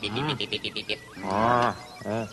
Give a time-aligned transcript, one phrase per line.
[0.00, 0.98] 别别
[1.28, 2.26] 啊嗯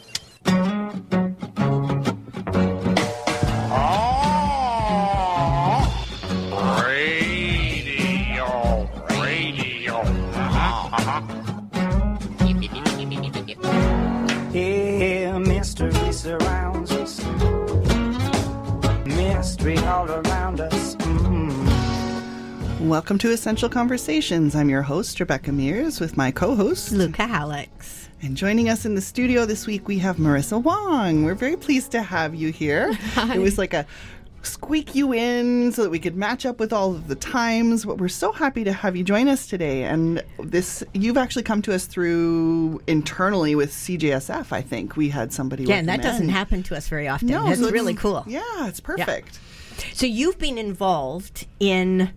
[22.87, 24.55] Welcome to Essential Conversations.
[24.55, 28.07] I'm your host, Rebecca Mears, with my co host, Luca Alex.
[28.21, 31.25] And joining us in the studio this week, we have Marissa Wong.
[31.25, 32.97] We're very pleased to have you here.
[33.17, 33.85] It was like a
[34.41, 37.83] squeak you in so that we could match up with all of the times.
[37.83, 39.83] But we're so happy to have you join us today.
[39.83, 44.53] And this, you've actually come to us through internally with CJSF.
[44.53, 45.65] I think we had somebody.
[45.65, 47.27] Yeah, and that doesn't happen to us very often.
[47.27, 48.23] No, it's so really cool.
[48.27, 49.39] Yeah, it's perfect.
[49.91, 52.13] So you've been involved in.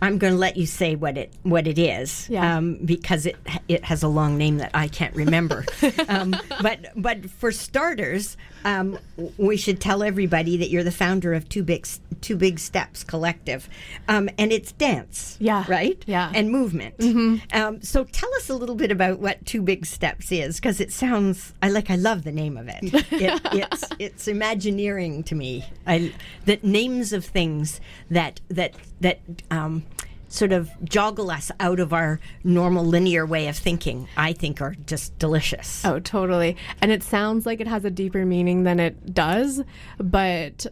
[0.00, 2.56] I'm going to let you say what it what it is, Yeah.
[2.58, 3.36] um, because it
[3.68, 5.64] it has a long name that I can't remember.
[6.08, 8.98] um, but but for starters, um,
[9.36, 11.86] we should tell everybody that you're the founder of Two Big
[12.20, 13.68] Two Big Steps Collective,
[14.08, 15.64] um, and it's dance, Yeah.
[15.68, 16.26] right, Yeah.
[16.26, 16.34] Mm-hmm.
[16.36, 17.44] and movement.
[17.54, 20.92] Um, so tell us a little bit about what Two Big Steps is, because it
[20.92, 22.78] sounds I like I love the name of it.
[23.12, 25.64] it it's it's imagineering to me.
[25.86, 26.12] I
[26.46, 29.20] that names of things that that that
[29.50, 29.84] um,
[30.28, 34.08] sort of joggle us out of our normal linear way of thinking.
[34.16, 35.84] I think are just delicious.
[35.84, 36.56] Oh, totally.
[36.80, 39.62] And it sounds like it has a deeper meaning than it does,
[39.98, 40.66] but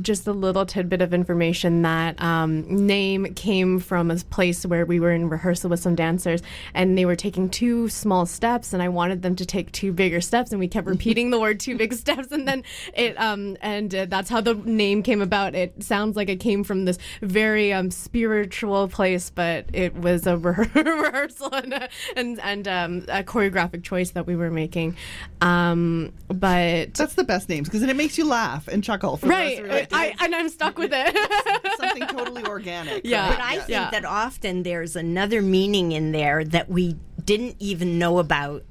[0.00, 5.00] just a little tidbit of information that um, name came from a place where we
[5.00, 6.40] were in rehearsal with some dancers
[6.74, 10.20] and they were taking two small steps and I wanted them to take two bigger
[10.20, 12.62] steps and we kept repeating the word two big steps and then
[12.94, 16.62] it um and uh, that's how the name came about it sounds like it came
[16.62, 22.68] from this very um spiritual place but it was a rehearsal and a, and, and
[22.68, 24.96] um, a choreographic choice that we were making
[25.40, 29.16] um but That's the best names because then it makes you laugh and chuckle.
[29.16, 31.76] For right The I, and I'm stuck with it it.
[31.80, 33.02] something totally organic.
[33.04, 33.28] Yeah.
[33.28, 33.36] right?
[33.36, 33.90] But I think Yeah.
[33.90, 38.64] that often there's another meaning in there that we didn't even know about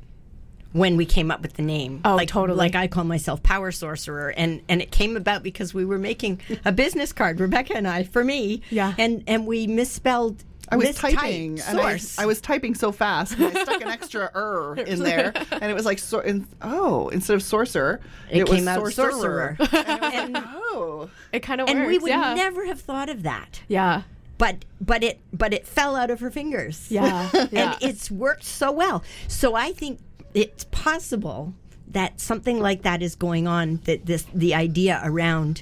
[0.73, 1.99] when we came up with the name.
[2.05, 2.57] Oh, like, totally.
[2.57, 6.39] Like I call myself Power Sorcerer, and and it came about because we were making
[6.63, 8.61] a business card, Rebecca and I, for me.
[8.69, 8.93] Yeah.
[8.97, 10.43] And and we misspelled.
[10.71, 11.99] I was typing and I.
[12.17, 15.73] I was typing so fast and I stuck an extra er in there and it
[15.73, 17.99] was like so in, oh instead of sorcerer
[18.29, 19.57] It was came out sorcerer.
[19.57, 19.57] sorcerer.
[19.85, 23.09] and, And- like, oh it kind of and works we would yeah never have thought
[23.09, 23.61] of that.
[23.67, 24.03] yeah
[24.37, 26.87] But but it but it fell out of her fingers.
[26.89, 29.03] yeah yeah and it's worked so well.
[29.27, 29.99] So I think
[30.33, 31.53] it's possible
[31.89, 33.81] that something like that is going on.
[33.83, 35.61] That this the idea around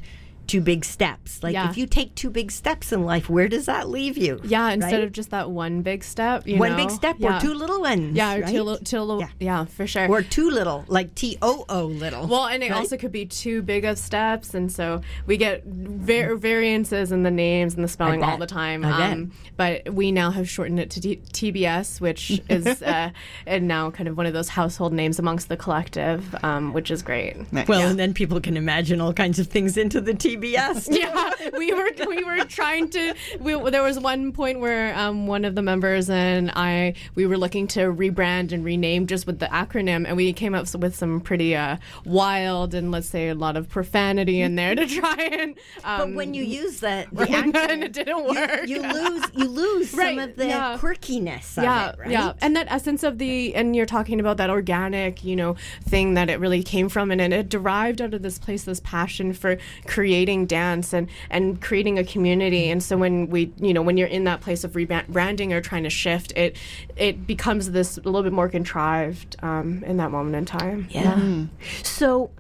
[0.50, 1.42] two big steps.
[1.44, 1.70] Like Yeah.
[1.70, 4.40] if you take two big steps in life, where does that leave you?
[4.44, 5.04] yeah instead right?
[5.04, 6.78] of just that one big step you one know?
[6.78, 7.38] big step yeah.
[7.38, 8.16] or two little ones.
[8.16, 8.52] yeah or right?
[8.54, 9.30] two, li- two little Yeah.
[9.40, 9.66] yeah.
[9.66, 12.28] for sure or two little, like T O O little.
[12.28, 12.78] Well, and it right?
[12.80, 17.31] also could be too big of steps, and so we get var- variances in the
[17.31, 18.84] names and the spelling all the time.
[18.84, 19.12] I.
[19.12, 23.12] Um, but we now have shortened it to T- TBS, which is uh,
[23.46, 27.02] and now kind of one of those household names amongst the collective, um, which is
[27.04, 27.36] great.
[27.68, 30.39] well, and then people can imagine all kinds of things into the TBS.
[30.90, 33.14] yeah, we were we were trying to.
[33.40, 37.38] We, there was one point where um, one of the members and I we were
[37.38, 41.22] looking to rebrand and rename just with the acronym, and we came up with some
[41.22, 45.58] pretty uh, wild and let's say a lot of profanity in there to try and.
[45.84, 48.68] Um, But when you use the, the acronym, it didn't work.
[48.68, 50.78] you, lose you lose Right, some of the yeah.
[50.80, 52.10] quirkiness of yeah, it, right?
[52.10, 56.14] yeah, and that essence of the, and you're talking about that organic, you know, thing
[56.14, 59.34] that it really came from, and, and it derived out of this place, this passion
[59.34, 59.58] for
[59.88, 62.70] creating dance and and creating a community.
[62.70, 65.84] And so when we, you know, when you're in that place of rebranding or trying
[65.84, 66.58] to shift, it
[66.96, 70.88] it becomes this a little bit more contrived um, in that moment in time.
[70.90, 71.46] Yeah.
[71.84, 72.32] So,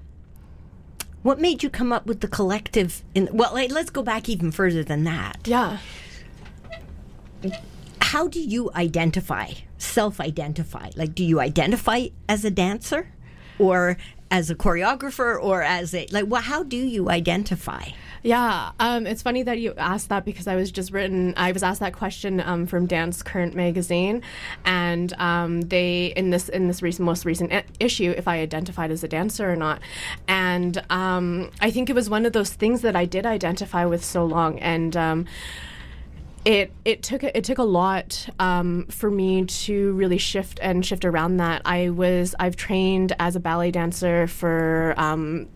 [1.23, 3.03] what made you come up with the collective?
[3.15, 5.39] In well, like, let's go back even further than that.
[5.45, 5.77] Yeah.
[8.01, 10.91] How do you identify, self-identify?
[10.95, 13.11] Like, do you identify as a dancer,
[13.59, 13.97] or
[14.31, 16.25] as a choreographer, or as a like?
[16.27, 17.89] Well, how do you identify?
[18.21, 21.33] Yeah, um, it's funny that you asked that because I was just written.
[21.37, 24.21] I was asked that question um, from Dance Current magazine,
[24.65, 29.03] and um, they in this in this recent most recent issue if I identified as
[29.03, 29.79] a dancer or not,
[30.27, 34.03] and um, I think it was one of those things that I did identify with
[34.03, 35.25] so long, and um,
[36.49, 41.05] it it took it took a lot um, for me to really shift and shift
[41.05, 41.61] around that.
[41.63, 44.95] I was I've trained as a ballet dancer for.
[44.97, 45.47] Um,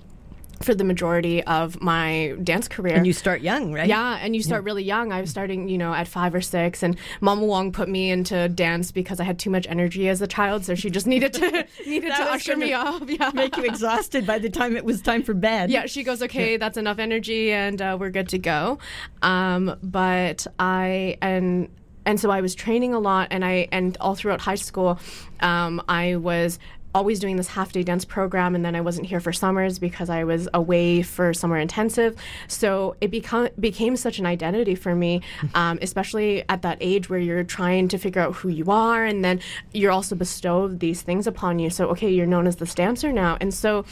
[0.63, 2.95] for the majority of my dance career.
[2.95, 3.87] And you start young, right?
[3.87, 5.11] Yeah, and you start really young.
[5.11, 8.49] I was starting, you know, at five or six, and Mama Wong put me into
[8.49, 11.67] dance because I had too much energy as a child, so she just needed to
[11.85, 13.09] needed to usher me off.
[13.09, 15.69] Yeah, Make you exhausted by the time it was time for bed.
[15.69, 18.79] yeah, she goes, okay, that's enough energy, and uh, we're good to go.
[19.21, 21.69] Um, but I and
[22.05, 24.99] and so I was training a lot, and I and all throughout high school,
[25.39, 26.59] um, I was
[26.93, 30.09] always doing this half day dance program and then I wasn't here for summers because
[30.09, 32.15] I was away for summer intensive.
[32.47, 35.21] So it become became such an identity for me
[35.55, 39.23] um, especially at that age where you're trying to figure out who you are and
[39.23, 39.39] then
[39.73, 41.69] you're also bestowed these things upon you.
[41.69, 43.37] So okay you're known as the dancer now.
[43.39, 43.85] And so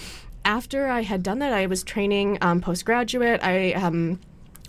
[0.45, 3.43] after I had done that I was training um, postgraduate.
[3.43, 4.19] I um,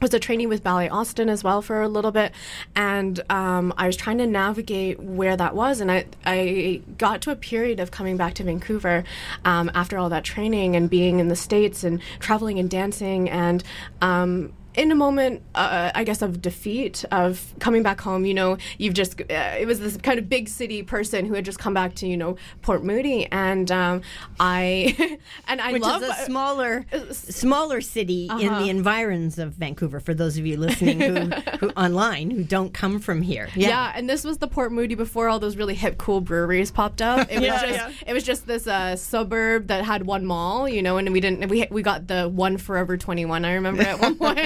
[0.03, 2.33] was a trainee with Ballet Austin as well for a little bit,
[2.75, 7.31] and um, I was trying to navigate where that was, and I I got to
[7.31, 9.05] a period of coming back to Vancouver
[9.45, 13.63] um, after all that training and being in the states and traveling and dancing and.
[14.03, 18.57] Um, in a moment, uh, I guess, of defeat, of coming back home, you know,
[18.79, 19.25] you've just, uh,
[19.59, 22.17] it was this kind of big city person who had just come back to, you
[22.17, 23.27] know, Port Moody.
[23.31, 24.03] And um,
[24.41, 30.01] I, and I Which love is a smaller, smaller city in the environs of Vancouver.
[30.01, 31.17] For those of you listening who,
[31.61, 33.93] who online who don't come from here, Yeah.
[33.95, 37.31] and this was the Port Moody before all those really hip, cool breweries popped up.
[37.31, 37.93] It was Yeah, just yeah.
[38.07, 41.49] it was just this uh, suburb that had one mall, you know, and we didn't
[41.49, 43.45] we we got the one Forever Twenty One.
[43.45, 44.39] I remember at one point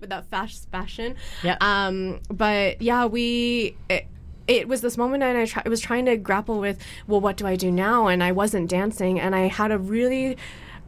[0.00, 1.16] with that fast fashion.
[1.42, 1.56] Yeah.
[1.60, 3.76] Um, but yeah, we.
[3.88, 4.06] It,
[4.48, 7.36] it was this moment and I, try, I was trying to grapple with well what
[7.36, 10.36] do i do now and i wasn't dancing and i had a really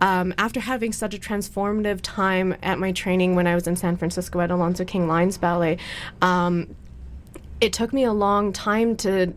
[0.01, 3.97] um, after having such a transformative time at my training when i was in san
[3.97, 5.79] francisco at alonzo king lines ballet
[6.21, 6.75] um,
[7.61, 9.33] it took me a long time to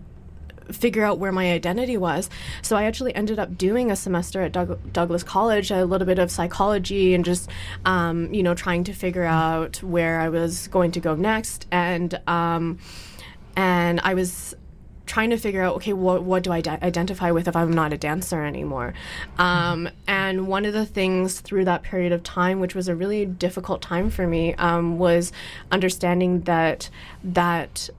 [0.71, 2.29] figure out where my identity was.
[2.61, 6.19] So I actually ended up doing a semester at Doug- Douglas College, a little bit
[6.19, 7.49] of psychology, and just
[7.85, 11.67] um, you know trying to figure out where I was going to go next.
[11.71, 12.79] And um,
[13.55, 14.55] and I was
[15.07, 17.97] trying to figure out okay what, what do i identify with if i'm not a
[17.97, 18.93] dancer anymore
[19.39, 23.25] um, and one of the things through that period of time which was a really
[23.25, 25.31] difficult time for me um, was
[25.71, 26.89] understanding that
[27.23, 27.89] that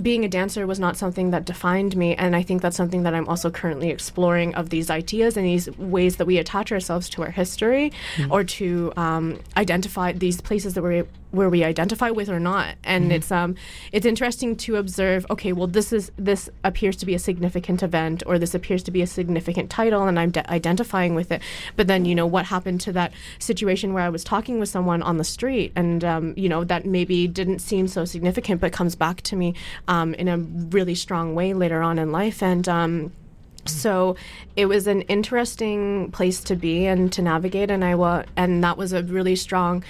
[0.00, 3.14] being a dancer was not something that defined me and i think that's something that
[3.14, 7.22] i'm also currently exploring of these ideas and these ways that we attach ourselves to
[7.22, 7.92] our history
[8.30, 11.04] or to um, identify these places that we
[11.34, 12.76] where we identify with or not.
[12.84, 13.56] And it's um
[13.92, 18.22] it's interesting to observe okay well this is this appears to be a significant event
[18.26, 21.42] or this appears to be a significant title and i'm de- identifying with it.
[21.76, 25.02] But then you know what happened to that situation where i was talking with someone
[25.02, 28.94] on the street and um, you know that maybe didn't seem so significant but comes
[28.94, 29.54] back to me
[29.88, 32.42] um, in a really strong way later on in life.
[32.42, 33.12] And um,
[33.66, 34.16] so
[34.56, 38.76] it was an interesting place to be and to navigate and i wa- and that
[38.76, 39.82] was a really strong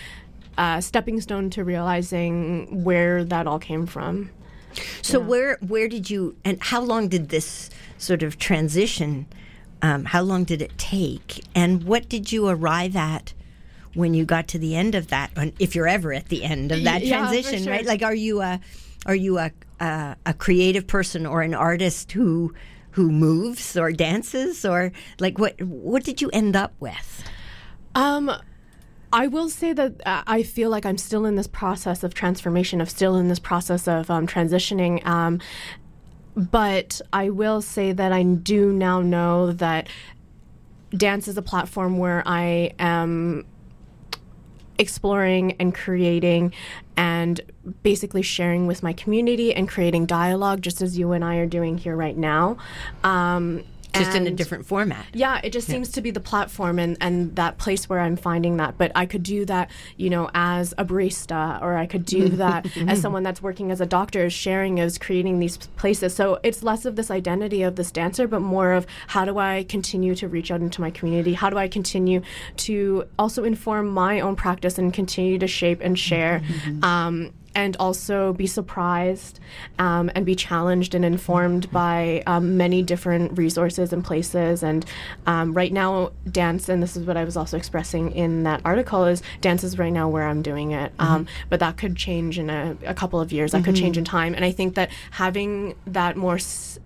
[0.58, 4.30] uh, stepping stone to realizing where that all came from
[5.02, 9.26] So where where did you and how long did this sort of transition?
[9.82, 11.44] Um, how long did it take?
[11.54, 13.34] And what did you arrive at
[13.94, 15.30] when you got to the end of that?
[15.58, 17.72] If you're ever at the end of that Yeah, transition, sure.
[17.72, 17.86] right?
[17.86, 18.58] Like, are you a
[19.06, 19.50] are you a,
[19.80, 22.52] a a creative person or an artist who
[22.92, 24.90] who moves or dances or
[25.20, 27.22] like what what did you end up with?
[27.94, 28.30] Um,
[29.14, 32.80] I will say that uh, I feel like I'm still in this process of transformation,
[32.80, 35.06] of still in this process of um, transitioning.
[35.06, 35.40] Um,
[36.34, 39.88] but I will say that I do now know that
[40.90, 43.46] dance is a platform where I am
[44.80, 46.52] exploring and creating
[46.96, 47.40] and
[47.84, 51.78] basically sharing with my community and creating dialogue, just as you and I are doing
[51.78, 52.56] here right now.
[53.04, 53.62] Um,
[53.94, 55.06] Just in a different format.
[55.12, 58.56] yeah, it just seems to be the platform and, and that place where I'm finding
[58.58, 58.76] that.
[58.78, 62.66] But I could do that, you know, as a barista, or I could do that
[62.88, 66.14] as someone that's working as a doctor, is sharing is creating these places.
[66.14, 69.64] So it's less of this identity of this dancer, but more of how do I
[69.68, 71.34] continue to reach out into my community?
[71.34, 72.22] How do I continue
[72.58, 76.42] to also inform my own practice and continue to shape and share?
[76.82, 79.40] Um, and also be surprised
[79.78, 84.62] um, and be challenged and informed by um, many different resources and places.
[84.62, 84.84] And
[85.26, 89.04] um, right now, dance, and this is what I was also expressing in that article,
[89.04, 90.92] is dance is right now where I'm doing it.
[90.98, 93.52] Um, but that could change in a, a couple of years.
[93.52, 94.34] That could change in time.
[94.34, 96.38] And I think that having that more,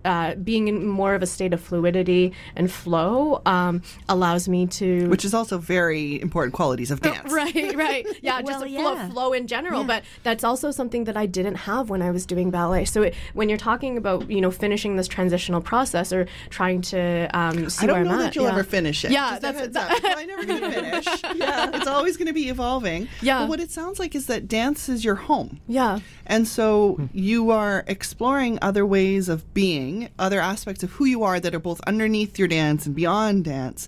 [0.05, 5.07] uh, being in more of a state of fluidity and flow um, allows me to.
[5.09, 7.31] Which is also very important qualities of dance.
[7.31, 8.05] Right, right.
[8.21, 9.07] Yeah, Well, just yeah.
[9.07, 9.83] Flow, flow in general.
[9.83, 12.85] But that's also also something that I didn't have when I was doing ballet.
[12.85, 17.29] So it, when you're talking about you know finishing this transitional process or trying to
[17.33, 18.51] um, see I don't know that at, you'll yeah.
[18.51, 19.11] ever finish it.
[19.11, 19.91] Yeah, Just a that's- heads up.
[19.91, 21.05] It's probably never going to finish.
[21.35, 23.07] yeah, it's always going to be evolving.
[23.21, 23.39] Yeah.
[23.39, 25.59] But what it sounds like is that dance is your home.
[25.67, 25.99] Yeah.
[26.25, 31.39] And so you are exploring other ways of being, other aspects of who you are
[31.39, 33.87] that are both underneath your dance and beyond dance.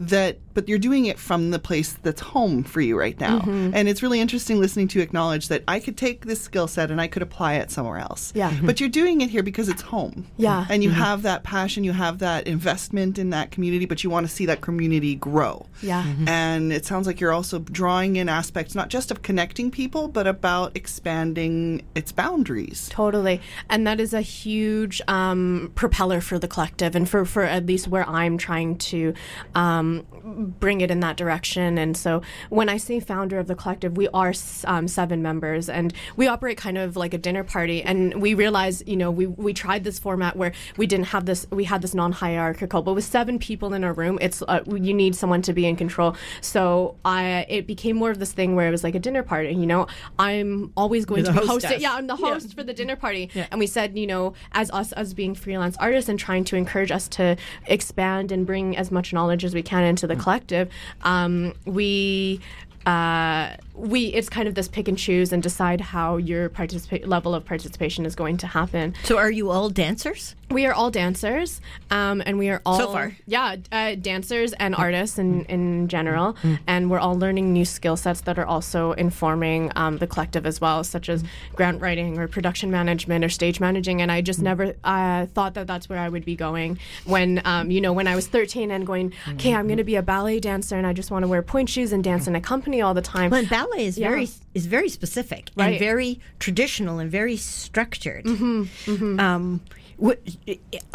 [0.00, 3.40] That, but you're doing it from the place that's home for you right now.
[3.40, 3.72] Mm-hmm.
[3.74, 6.90] And it's really interesting listening to you acknowledge that I could take this skill set
[6.90, 8.32] and I could apply it somewhere else.
[8.34, 8.50] Yeah.
[8.50, 8.64] Mhm.
[8.64, 10.26] But you're doing it here because it's home.
[10.38, 10.64] Yeah.
[10.70, 14.26] And you have that passion, you have that investment in that community, but you want
[14.26, 15.66] to see that community grow.
[15.82, 16.06] Yeah.
[16.26, 20.26] And it sounds like you're also drawing in aspects not just of connecting people, but
[20.26, 22.88] about expanding its boundaries.
[22.90, 23.42] Totally.
[23.68, 27.86] And that is a huge um, propeller for the collective and for, for at least
[27.86, 29.12] where I'm trying to
[29.54, 31.78] um, bring it in that direction.
[31.78, 34.32] And so when I say founder of the collective, we are
[34.64, 37.82] um, seven members and we operate kind of like a dinner party.
[37.82, 41.46] And we realized, you know, we, we tried this format where we didn't have this,
[41.50, 44.94] we had this non hierarchical, but with seven people in a room, it's, uh, you
[44.94, 46.16] need someone to be in control.
[46.40, 49.52] So I, it became more of this thing where it was like a dinner party.
[49.52, 49.86] You know,
[50.18, 51.48] I'm always going to hosting.
[51.48, 51.82] hostess.
[51.82, 53.30] Yeah, I'm the host for the dinner party.
[53.34, 53.46] Yeah.
[53.50, 56.90] And we said, you know, as us as being freelance artists and trying to encourage
[56.90, 60.70] us to expand and bring as much knowledge as we can into the collective,
[61.02, 62.40] um, we.
[62.86, 67.34] Uh, we it's kind of this pick and choose and decide how your participa- level
[67.34, 68.94] of participation is going to happen.
[69.04, 70.34] So, are you all dancers?
[70.50, 71.60] We are all dancers,
[71.92, 73.12] um, and we are all So far.
[73.26, 76.34] yeah, uh, dancers and artists in in general,
[76.66, 80.60] and we're all learning new skill sets that are also informing um, the collective as
[80.60, 81.22] well, such as
[81.54, 84.02] grant writing or production management or stage managing.
[84.02, 87.70] And I just never uh, thought that that's where I would be going when um,
[87.70, 90.40] you know when I was 13 and going, okay, I'm going to be a ballet
[90.40, 92.92] dancer, and I just want to wear pointe shoes and dance in a company all
[92.94, 93.30] the time.
[93.30, 94.08] Well, ballet is Yeah.
[94.10, 95.70] very is very specific Right.
[95.72, 98.26] and very traditional and very structured.
[98.26, 99.60] Um,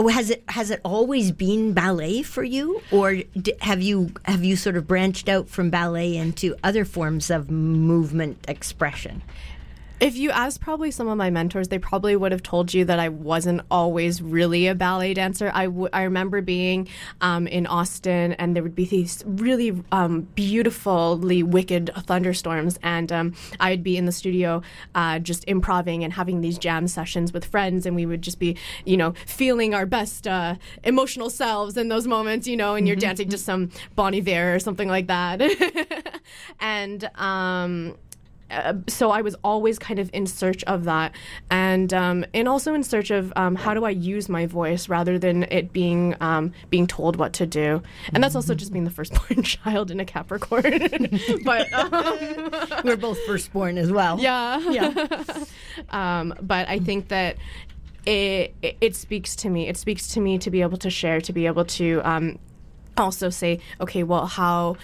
[0.10, 3.18] has it has it always been ballet for you, or
[3.62, 8.44] have you have you sort of branched out from ballet into other forms of movement
[8.48, 9.22] expression?
[10.00, 13.00] If you asked probably some of my mentors, they probably would have told you that
[13.00, 15.50] I wasn't always really a ballet dancer.
[15.54, 16.90] I, w- I remember being
[17.22, 23.34] um, in Austin and there would be these really um, beautifully wicked thunderstorms, and um,
[23.62, 24.62] I'd be in the studio
[24.96, 28.58] uh, just improving and having these jam sessions with friends, and we would just be,
[28.84, 32.98] you know, feeling our best uh, emotional selves in those moments, you know, and you're
[32.98, 35.42] dancing to some Bon Iver or something like that.
[36.60, 37.96] and, um,
[38.52, 41.14] uh, so I was always kind of in search of that,
[41.50, 45.18] and um, and also in search of um, how do I use my voice rather
[45.18, 47.82] than it being um, being told what to do,
[48.14, 50.80] and that's also just being the firstborn child in a Capricorn.
[51.44, 52.52] but um,
[52.84, 54.20] We're both firstborn as well.
[54.20, 55.08] yeah, yeah.
[55.90, 57.38] um, but I think that
[58.06, 59.68] it, it it speaks to me.
[59.68, 62.38] It speaks to me to be able to share, to be able to um,
[62.98, 64.78] also say, okay, well, how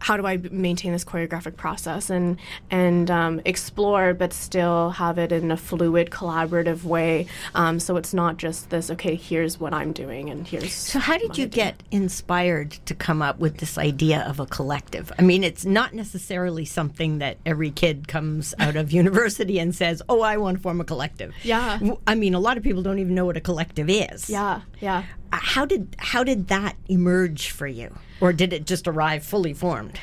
[0.00, 2.38] how do I maintain this choreographic process and
[2.70, 7.26] and um, explore, but still have it in a fluid, collaborative way.
[7.54, 8.90] Um, so it's not just this.
[8.90, 10.72] Okay, here's what I'm doing, and here's.
[10.72, 15.12] So, how did you get inspired to come up with this idea of a collective?
[15.18, 20.02] I mean, it's not necessarily something that every kid comes out of university and says,
[20.08, 21.78] "Oh, I want to form a collective." Yeah.
[22.06, 24.30] I mean, a lot of people don't even know what a collective is.
[24.30, 25.04] Yeah, yeah.
[25.32, 29.98] How did how did that emerge for you, or did it just arrive fully formed?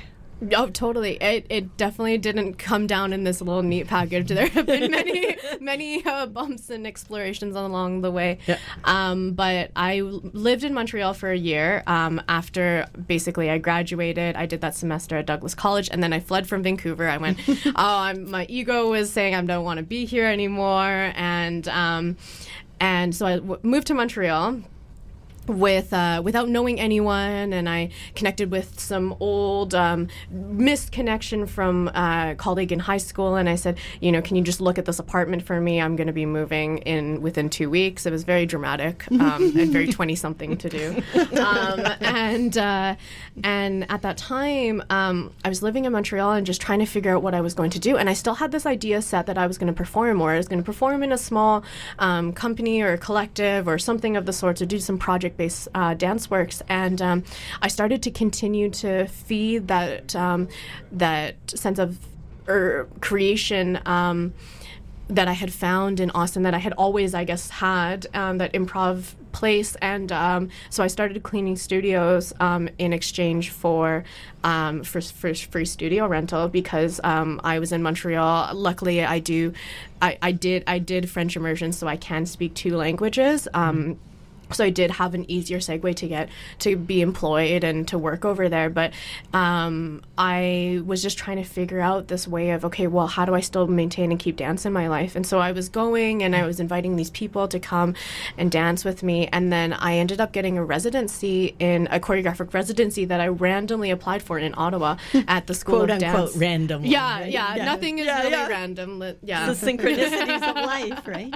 [0.53, 1.15] Oh, totally.
[1.15, 4.27] It, it definitely didn't come down in this little neat package.
[4.27, 8.39] There have been many, many uh, bumps and explorations along the way.
[8.45, 8.59] Yeah.
[8.83, 14.35] Um, but I lived in Montreal for a year um, after basically I graduated.
[14.35, 17.07] I did that semester at Douglas College, and then I fled from Vancouver.
[17.07, 21.13] I went, oh, I'm, my ego was saying I don't want to be here anymore,
[21.15, 22.17] and um,
[22.81, 24.61] and so I w- moved to Montreal
[25.47, 31.89] with uh, without knowing anyone, and I connected with some old um, missed connection from
[31.89, 34.85] a colleague in high school, and I said, you know, can you just look at
[34.85, 35.81] this apartment for me?
[35.81, 38.05] I'm going to be moving in within two weeks.
[38.05, 41.03] It was very dramatic um, and very twenty something to do,
[41.39, 42.95] um, and uh,
[43.43, 47.15] and at that time, um, I was living in Montreal and just trying to figure
[47.15, 49.37] out what I was going to do, and I still had this idea set that
[49.37, 51.63] I was going to perform, or I was going to perform in a small
[51.99, 55.67] um, company or a collective or something of the sort to do some project based
[55.73, 56.61] uh, dance works.
[56.67, 57.23] And um,
[57.61, 60.47] I started to continue to feed that um,
[60.91, 61.99] that sense of
[62.47, 63.79] er, creation.
[63.85, 64.33] Um,
[65.07, 68.53] that I had found in Austin, that I had always, I guess, had um, that
[68.53, 74.03] improv place, and um, so I started cleaning studios um, in exchange for,
[74.43, 78.55] um, for for free studio rental because um, I was in Montreal.
[78.55, 79.53] Luckily, I do,
[80.01, 83.47] I, I did I did French immersion, so I can speak two languages.
[83.53, 83.99] Um,
[84.51, 88.25] so I did have an easier segue to get to be employed and to work
[88.25, 88.69] over there.
[88.69, 88.93] But
[89.33, 93.33] um, I was just trying to figure out this way of okay, well, how do
[93.33, 95.15] I still maintain and keep dance in my life?
[95.15, 97.95] And so I was going and I was inviting these people to come
[98.37, 102.53] and dance with me, and then I ended up getting a residency in a choreographic
[102.53, 104.97] residency that I randomly applied for in Ottawa
[105.27, 106.37] at the School Quote of unquote Dance.
[106.37, 106.85] random.
[106.85, 107.31] Yeah, right?
[107.31, 108.47] yeah, Nothing is Yeah, really yeah.
[108.47, 109.03] random.
[109.23, 111.33] Yeah, The synchronicities of life, right?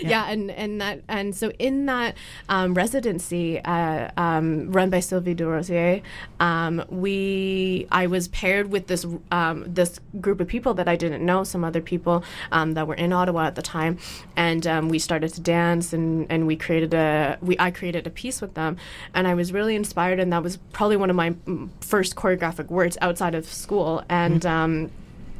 [0.00, 0.30] Yeah.
[0.30, 2.16] and and that and so in that
[2.48, 6.02] um, residency uh, um, run by Sylvie Durosier,
[6.40, 11.24] um, we I was paired with this um, this group of people that I didn't
[11.24, 13.98] know, some other people um, that were in Ottawa at the time,
[14.36, 18.10] and um, we started to dance and and we created a we I created a
[18.10, 18.76] piece with them,
[19.14, 22.68] and I was really inspired, and that was probably one of my mm, first choreographic
[22.68, 24.44] words outside of school, and.
[24.46, 24.90] Um,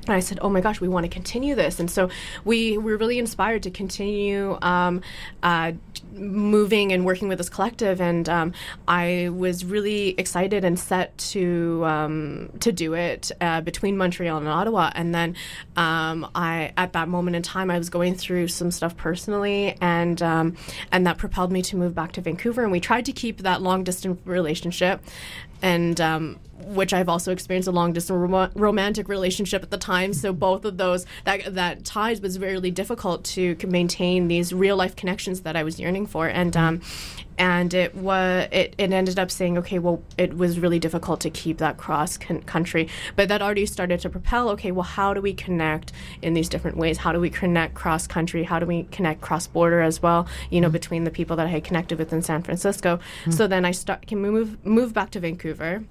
[0.07, 2.09] and I said, "Oh my gosh, we want to continue this." And so
[2.45, 5.01] we were really inspired to continue um,
[5.43, 5.73] uh,
[6.13, 8.01] moving and working with this collective.
[8.01, 8.53] And um,
[8.89, 14.49] I was really excited and set to um, to do it uh, between Montreal and
[14.49, 14.91] Ottawa.
[14.95, 15.37] And then
[15.77, 20.21] um, I, at that moment in time, I was going through some stuff personally, and
[20.23, 20.57] um,
[20.91, 22.63] and that propelled me to move back to Vancouver.
[22.63, 25.01] And we tried to keep that long distance relationship,
[25.63, 30.13] and um, which I've also experienced a long distance rom- romantic relationship at the time.
[30.13, 34.97] So both of those that that ties was really difficult to maintain these real life
[34.97, 36.81] connections that I was yearning for, and um,
[37.39, 41.31] and it was it, it ended up saying okay, well, it was really difficult to
[41.31, 44.49] keep that cross con- country, but that already started to propel.
[44.51, 46.99] Okay, well, how do we connect in these different ways?
[46.99, 48.45] How do we connect cross country?
[48.45, 50.27] How do we connect cross border as well?
[50.51, 53.01] You know, between the people that I had connected with in San Francisco.
[53.31, 55.85] So then I start can move move back to Vancouver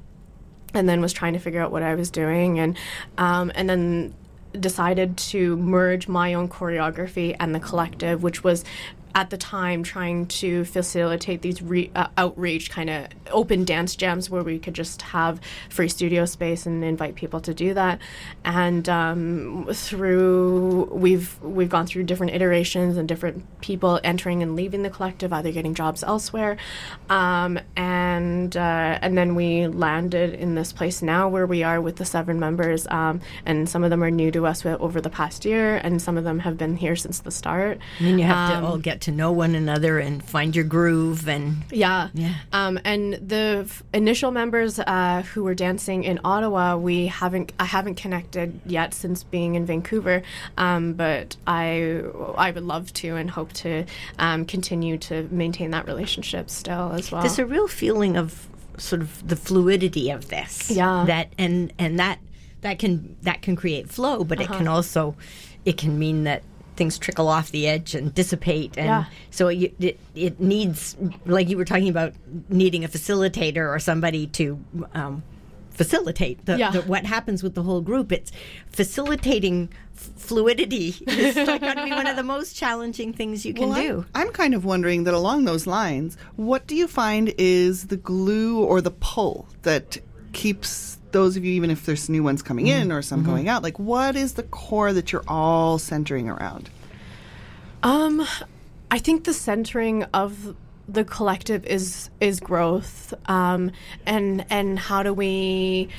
[0.73, 2.77] and then was trying to figure out what I was doing, and
[3.17, 4.13] um, and then
[4.59, 8.65] decided to merge my own choreography and the collective, which was
[9.13, 14.29] at the time trying to facilitate these re- uh, outreach kind of open dance jams
[14.29, 15.39] where we could just have
[15.69, 17.99] free studio space and invite people to do that.
[18.45, 24.83] And um, through we've we've gone through different iterations and different people entering and leaving
[24.83, 26.57] the collective either getting jobs elsewhere.
[27.09, 31.97] Um, and uh, and then we landed in this place now where we are with
[31.97, 32.87] the seven members.
[32.87, 36.17] Um, and some of them are new to us over the past year and some
[36.17, 37.79] of them have been here since the start.
[37.99, 40.65] And then you have Um, to all get to know one another and find your
[40.65, 42.09] groove and Yeah.
[42.13, 42.33] Yeah.
[42.53, 47.65] Um, and the f- initial members uh, who were dancing in Ottawa, we haven't I
[47.65, 50.21] haven't connected yet since being in Vancouver.
[50.57, 52.01] Um, but I
[52.37, 53.85] I would love to and hope to
[54.19, 57.21] um, continue to maintain that relationship still as well.
[57.21, 60.71] there's a real feeling of sort of the fluidity of this.
[60.71, 61.03] Yeah.
[61.07, 62.19] That and and that
[62.61, 64.53] that can that can create flow, but Uh-huh.
[64.53, 65.15] it can also
[65.65, 66.43] it can mean that
[66.75, 69.05] things trickle off the edge and dissipate and Yeah.
[69.29, 72.13] so it, it it needs like you were talking about
[72.49, 74.59] needing a facilitator or somebody to
[74.93, 75.21] um,
[75.71, 76.71] facilitate the, Yeah.
[76.71, 78.31] the, what happens with the whole group it's
[78.71, 83.69] facilitating f- fluidity is going to be one of the most challenging things you can
[83.69, 87.33] Well, I'm- do I'm, kind of wondering that along those lines, what do you find
[87.37, 89.97] is the glue or the pull that
[90.33, 93.63] keeps those of you, even if there's new ones coming in or some going out,
[93.63, 96.69] like what is the core that you're all centering around?
[97.83, 98.25] Um,
[98.89, 100.55] I think the centering of
[100.87, 103.71] the collective is is growth, um,
[104.05, 105.89] and and how do we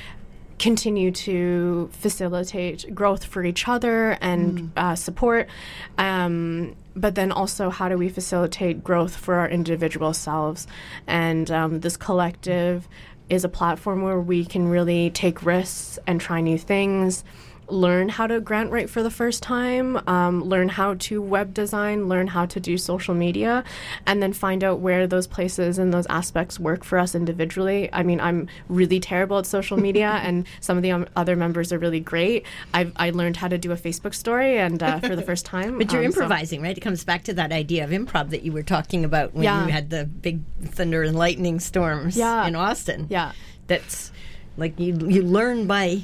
[0.59, 5.49] continue to facilitate growth for each other and uh, support,
[5.97, 10.67] um, but then also how do we facilitate growth for our individual selves,
[11.07, 12.87] and um, this collective
[13.33, 17.23] is a platform where we can really take risks and try new things
[17.69, 22.07] learn how to grant write for the first time, um, learn how to web design,
[22.09, 23.63] learn how to do social media,
[24.05, 27.89] and then find out where those places and those aspects work for us individually.
[27.93, 31.71] I mean, I'm really terrible at social media, and some of the um, other members
[31.73, 32.45] are really great.
[32.73, 35.77] I've, I learned how to do a Facebook story, and uh, for the first time.
[35.77, 36.77] But you're um, so- improvising, right?
[36.77, 39.65] It comes back to that idea of improv that you were talking about when Yeah.
[39.65, 42.45] you had the big thunder and lightning storms Yeah.
[42.47, 43.07] in Austin.
[43.09, 43.31] Yeah.
[43.67, 44.11] That's
[44.57, 46.03] like you you learn by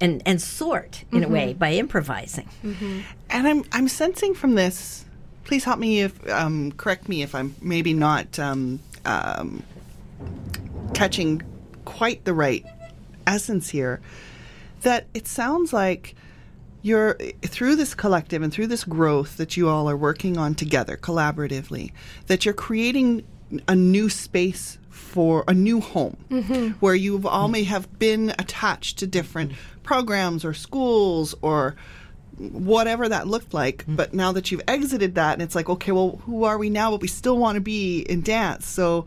[0.00, 1.30] and and sort in Mm-hmm.
[1.30, 2.48] a way by improvising.
[3.30, 5.04] And I'm I'm sensing from this.
[5.44, 9.62] Please help me if um, correct me if I'm maybe not um, um,
[10.94, 11.42] catching
[11.84, 12.64] quite the right
[13.26, 14.00] essence here.
[14.82, 16.14] That it sounds like
[16.82, 20.96] you're through this collective and through this growth that you all are working on together
[20.96, 21.92] collaboratively,
[22.28, 23.24] that you're creating
[23.66, 26.68] a new space for a new home mm-hmm.
[26.80, 31.76] where you've all may have been attached to different programs or schools or
[32.38, 33.78] whatever that looked like.
[33.78, 33.96] Mm-hmm.
[33.96, 36.90] But now that you've exited that, and it's like, okay, well, who are we now?
[36.90, 38.66] But we still want to be in dance.
[38.66, 39.06] So,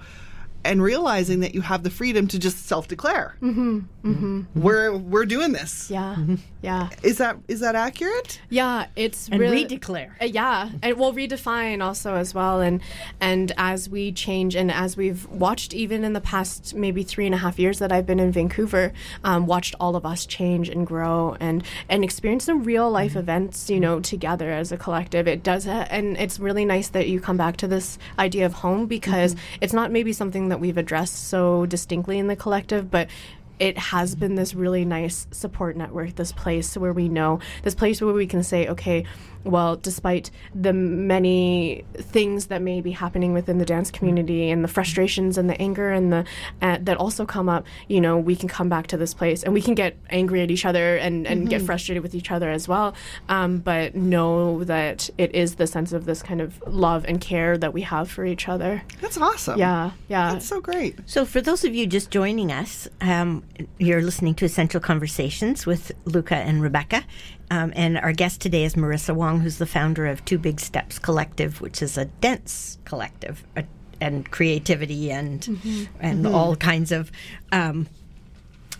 [0.63, 4.41] and realizing that you have the freedom to just self-declare, mm-hmm, mm-hmm.
[4.55, 5.89] we're we're doing this.
[5.89, 6.15] Yeah.
[6.61, 6.89] Yeah.
[7.01, 8.39] Is that is that accurate?
[8.49, 10.11] Yeah, it's And really redeclare.
[10.21, 12.81] Uh, yeah, and we'll redefine also as well, and
[13.19, 17.33] and as we change, and as we've watched, even in the past maybe three and
[17.33, 18.93] a half years that I've been in Vancouver,
[19.23, 23.69] um, watched all of us change and grow, and and experience some real life events,
[23.69, 25.27] you know, together as a collective.
[25.27, 28.53] It does, uh, and it's really nice that you come back to this idea of
[28.53, 33.09] home because it's not maybe something that we've addressed so distinctly in the collective, but
[33.57, 38.01] it has been this really nice support network, this place where we know, this place
[38.01, 39.05] where we can say, okay,
[39.43, 44.67] well, despite the many things that may be happening within the dance community and the
[44.67, 46.25] frustrations and the anger and the
[46.61, 49.53] uh, that also come up, you know, we can come back to this place and
[49.53, 52.67] we can get angry at each other and, and get frustrated with each other as
[52.67, 52.93] well.
[53.29, 57.57] Um, but know that it is the sense of this kind of love and care
[57.57, 58.83] that we have for each other.
[59.01, 59.59] That's awesome.
[59.59, 60.33] Yeah, yeah.
[60.33, 60.97] That's so great.
[61.05, 63.43] So, for those of you just joining us, um,
[63.77, 67.03] you're listening to Essential Conversations with Luca and Rebecca.
[67.51, 70.97] Um, and our guest today is Marissa Wong, who's the founder of Two Big Steps
[70.97, 73.63] Collective, which is a dance collective uh,
[73.99, 75.59] and creativity and
[75.99, 77.11] and all kinds of
[77.51, 77.87] um,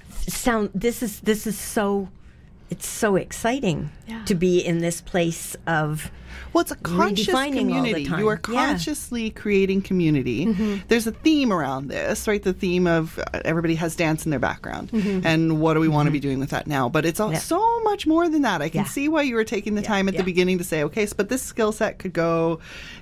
[0.09, 0.69] sound.
[0.73, 2.07] This is this is so.
[2.71, 4.23] It's so exciting Yeah.
[4.25, 6.09] to be in this place of
[6.53, 8.03] Well, it's a conscious Redefining all the community.
[8.03, 8.67] You are Yeah.
[8.67, 10.45] consciously creating community.
[10.47, 10.75] Mm-hmm.
[10.87, 12.41] There's a theme around this, right?
[12.41, 15.25] The theme of uh, everybody has dance in their background, mm-hmm.
[15.25, 16.27] and what do we want to be mm-hmm.
[16.27, 16.89] doing with that now?
[16.89, 17.39] But it's all, Yeah.
[17.39, 18.61] so much more than that.
[18.61, 18.87] I can Yeah.
[18.87, 20.21] see why you were taking the time at yeah.
[20.21, 22.59] the beginning to say, okay, but this skill set could go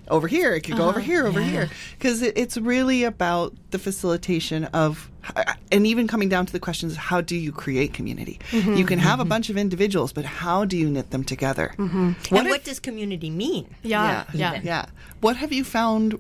[0.09, 0.53] over here.
[0.53, 1.05] It could go over uh-huh.
[1.05, 5.09] here, over here, because it, it's really about the facilitation of.
[5.35, 8.39] Uh, and even coming down to the questions, how do you create community?
[8.51, 8.75] Mm-hmm.
[8.75, 9.29] You can have a mm-hmm.
[9.29, 11.73] bunch of individuals, but how do you knit them together?
[11.77, 12.11] Mm-hmm.
[12.29, 13.75] What and if- what does community mean?
[13.83, 14.61] yeah, yeah, yeah.
[14.63, 14.85] yeah.
[15.21, 16.19] What have you found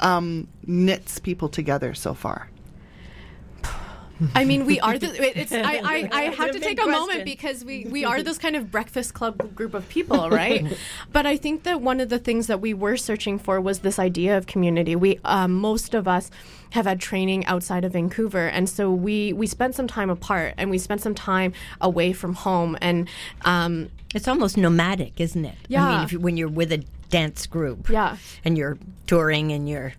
[0.00, 2.48] um, knits people together so far?
[4.34, 4.98] I mean, we are.
[4.98, 5.08] The,
[5.40, 5.52] it's.
[5.52, 5.80] I.
[5.84, 9.14] I, I have to take a moment because we we are this kind of breakfast
[9.14, 10.64] club group of people, right?
[11.12, 13.98] but I think that one of the things that we were searching for was this
[13.98, 14.94] idea of community.
[14.96, 16.30] We um, most of us
[16.70, 20.70] have had training outside of Vancouver, and so we we spent some time apart, and
[20.70, 23.08] we spent some time away from home, and
[23.44, 25.56] um, It's almost nomadic, isn't it?
[25.68, 25.84] Yeah.
[25.86, 25.96] I Yeah.
[25.96, 28.16] mean, if you, when you're with a dance group, Yeah.
[28.44, 29.92] and you're touring and you're,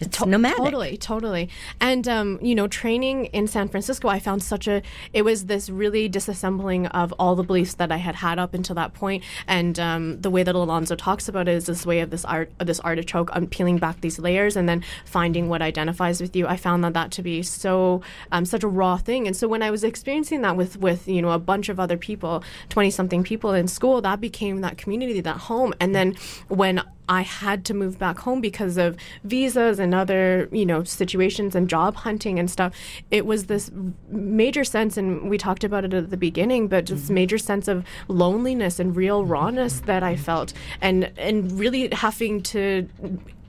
[0.00, 0.58] it's To- nomadic.
[0.58, 1.48] Totally, totally.
[1.80, 4.82] And um, you know, training in San Francisco, I found such a.
[5.12, 8.74] It was this really disassembling of all the beliefs that I had had up until
[8.74, 12.10] that point, and um, the way that Alonzo talks about it is this way of
[12.10, 16.20] this art, of this artichoke, um, peeling back these layers and then finding what identifies
[16.20, 16.46] with you.
[16.46, 19.62] I found that that to be so um, such a raw thing, and so when
[19.62, 23.22] I was experiencing that with with you know a bunch of other people, twenty something
[23.22, 26.16] people in school, that became that community, that home, and then
[26.48, 31.54] when I had to move back home because of visas and other, you know, situations
[31.54, 32.74] and job hunting and stuff.
[33.10, 33.70] It was this
[34.08, 37.84] major sense, and we talked about it at the beginning, but just major sense of
[38.08, 42.88] loneliness and real rawness that I felt, and and really having to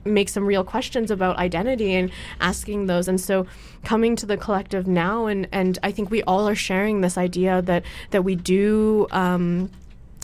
[0.04, 3.46] make some real questions about identity and asking those and so
[3.84, 7.60] coming to the collective now and and I think we all are sharing this idea
[7.62, 9.70] that that we do um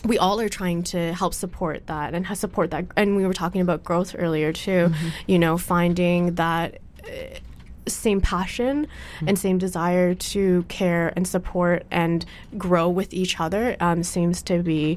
[0.04, 3.60] we all are trying to help support that and support that and we were talking
[3.60, 4.92] about growth earlier too
[5.26, 7.38] you know finding that uh,
[7.86, 8.86] same passion
[9.26, 12.24] and same desire to care and support and
[12.56, 14.96] grow with each other um, seems to be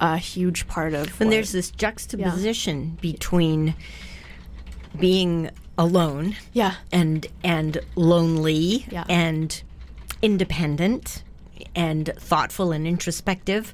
[0.00, 3.74] a huge part of And there's this juxtaposition between
[4.98, 6.74] being alone yeah.
[6.90, 9.04] and and lonely Yeah.
[9.08, 9.62] and
[10.20, 11.22] independent
[11.74, 13.72] and thoughtful and introspective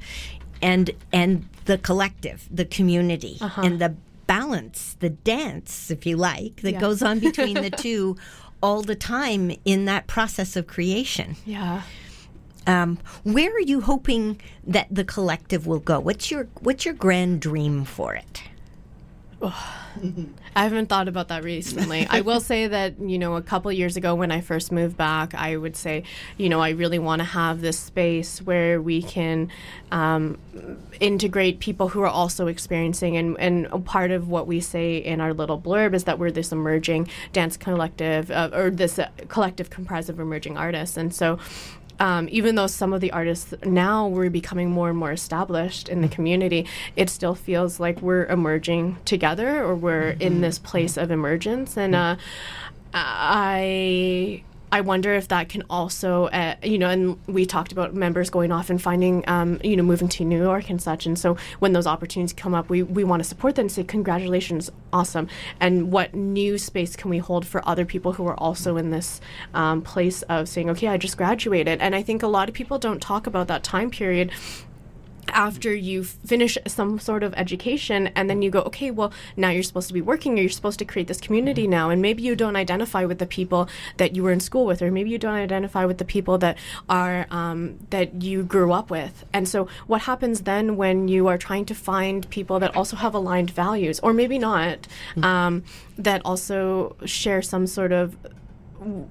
[0.63, 3.63] and and the collective the community Uh-huh.
[3.63, 3.95] and the
[4.27, 6.81] balance the dance if you like that Yeah.
[6.81, 8.17] goes on between the two
[8.63, 11.83] all the time in that process of creation yeah
[12.67, 17.41] um, where are you hoping that the collective will go what's your what's your grand
[17.41, 18.43] dream for it
[19.41, 22.07] I haven't thought about that recently.
[22.11, 25.35] I will say that, you know, a couple years ago when I first moved back,
[25.35, 26.03] I would say,
[26.37, 29.51] you know, I really want to have this space where we can
[29.93, 30.39] um,
[31.01, 33.17] integrate people who are also experiencing.
[33.17, 36.51] And, and part of what we say in our little blurb is that we're this
[36.51, 40.97] emerging dance collective, uh, or this uh, collective comprised of emerging artists.
[40.97, 41.39] And so,
[42.01, 46.01] um, even though some of the artists now we're becoming more and more established in
[46.01, 51.11] the community, it still feels like we're emerging together or we're in this place of
[51.11, 51.77] emergence.
[51.77, 52.17] And uh,
[52.95, 58.31] I I wonder if that can also, uh, you know, and we talked about members
[58.31, 61.07] going off and finding, um, you know, moving to New York and such.
[61.07, 63.85] And so when those opportunities come up, we, we want to support them and say,
[63.85, 65.29] congratulations, awesome.
[65.59, 69.21] And what new space can we hold for other people who are also in this
[69.55, 71.81] um, place of saying, okay, I just graduated.
[71.81, 74.31] And I think a lot of people don't talk about that time period
[75.33, 79.63] after you finish some sort of education and then you go okay well now you're
[79.63, 82.35] supposed to be working or you're supposed to create this community now and maybe you
[82.35, 85.35] don't identify with the people that you were in school with or maybe you don't
[85.35, 86.57] identify with the people that
[86.89, 89.25] are um, that you grew up with.
[89.33, 93.15] And so what happens then when you are trying to find people that also have
[93.15, 94.87] aligned values or maybe not
[95.23, 95.65] um,
[95.97, 98.17] that also share some sort of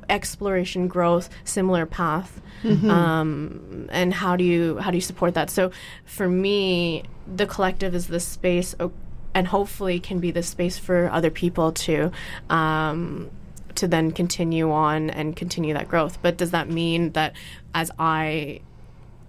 [0.10, 2.42] exploration growth similar path.
[2.64, 5.50] Um, and how do you how do you support that?
[5.50, 5.72] So
[6.06, 7.04] for me
[7.36, 8.92] the collective is the space o-
[9.34, 12.12] and hopefully can be the space for other people to
[12.50, 13.30] um,
[13.76, 16.18] to then continue on and continue that growth.
[16.22, 17.36] But does that mean that
[17.76, 18.62] as i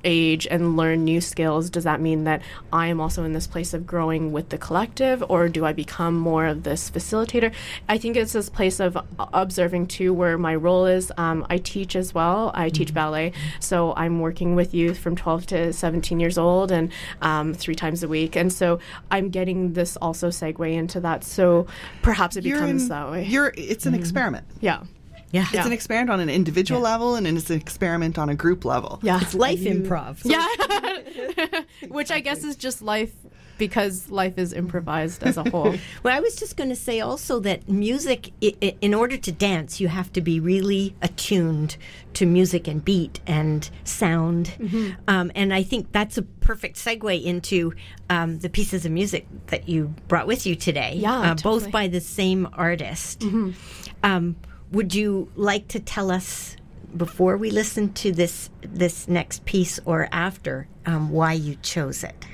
[0.05, 3.75] age and learn new skills, does that mean that I am also in this place
[3.75, 7.53] of growing with the collective, or do I become more of this facilitator?
[7.89, 8.97] I think it's this place of
[9.33, 11.13] observing too, where my role is.
[11.17, 12.51] Um, I teach as well.
[12.55, 16.93] I teach ballet, so I'm working with youth from 12 to 17 years old, and
[17.23, 18.79] um, three times a week, and so
[19.11, 21.25] I'm getting this also segue into that.
[21.25, 21.67] So
[22.03, 23.25] perhaps it You're becomes in- that way.
[23.25, 24.47] You're, it's an experiment.
[24.61, 24.83] yeah.
[25.31, 25.47] Yeah.
[25.53, 28.99] It's an experiment on an individual level and it's an experiment on a group level.
[29.03, 29.21] Yeah.
[29.21, 30.19] It's life improv.
[30.25, 31.62] Yeah.
[31.88, 33.12] Which I guess is just life
[33.59, 35.75] because life is improvised as a whole.
[36.05, 39.33] Well, I was just going to say also that music, i- i- in order to
[39.33, 41.77] dance, you have to be really attuned
[42.14, 44.53] to music and beat and sound.
[45.09, 47.73] Um, and I think that's a perfect segue into
[48.09, 50.95] um, the pieces of music that you brought with you today.
[50.97, 53.25] Yeah, uh, both by the same artist.
[54.05, 54.37] Um,
[54.71, 56.57] would you like to tell us?
[56.97, 62.25] Before we listen to this this next piece, or after, um, why you chose it?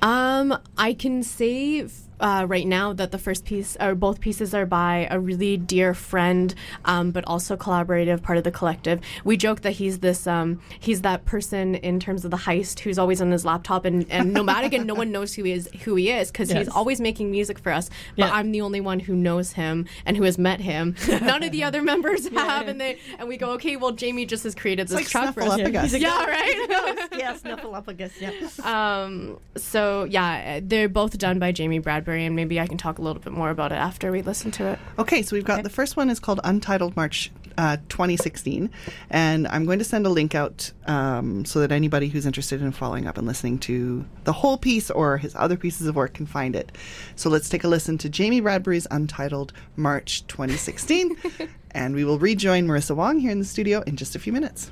[0.00, 1.86] Um, I can say
[2.20, 5.94] uh, right now that the first piece or both pieces are by a really dear
[5.94, 6.54] friend,
[6.84, 9.00] um, but also collaborative part of the collective.
[9.24, 12.98] We joke that he's this um, he's that person in terms of the heist who's
[12.98, 15.94] always on his laptop and, and nomadic and no one knows who he is who
[15.94, 17.88] he is because he's always making music for us.
[18.16, 18.30] But Yeah.
[18.32, 20.96] I'm the only one who knows him and who has met him.
[21.08, 23.76] None of the other members have, and they and we go okay.
[23.76, 25.54] Well, Jamie just has created this like track for us.
[25.58, 26.00] Snuffleupagus.
[26.00, 27.08] Yeah, right.
[27.16, 28.12] yes, Snuffleupagus.
[28.20, 29.02] Yeah.
[29.02, 31.78] Um, so yeah, they're both done by Jamie
[32.08, 34.50] Bradbury, and maybe I can talk a little bit more about it after we listen
[34.52, 34.78] to it.
[34.98, 38.70] Okay, so we've got the first one is called Untitled March uh, 2016,
[39.10, 42.72] and I'm going to send a link out um, so that anybody who's interested in
[42.72, 46.24] following up and listening to the whole piece or his other pieces of work can
[46.24, 46.72] find it.
[47.14, 51.14] So let's take a listen to Jamie Bradbury's Untitled March 2016,
[51.72, 54.70] and we will rejoin Marissa Wong here in the studio in just a few minutes.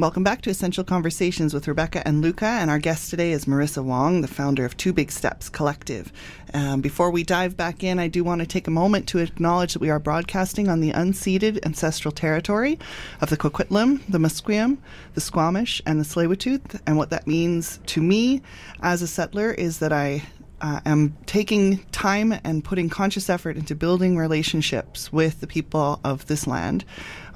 [0.00, 2.46] Welcome back to Essential Conversations with Rebecca and Luca.
[2.46, 6.12] And our guest today is Marissa Wong, the founder of Two Big Steps Collective.
[6.54, 9.72] Um, before we dive back in, I do want to take a moment to acknowledge
[9.72, 12.78] that we are broadcasting on the unceded ancestral territory
[13.20, 14.78] of the Coquitlam, the Musqueam,
[15.14, 16.80] the Squamish, and the Tsleil-Waututh.
[16.86, 18.40] And what that means to me
[18.80, 20.22] as a settler is that I
[20.60, 26.26] uh, am taking time and putting conscious effort into building relationships with the people of
[26.26, 26.84] this land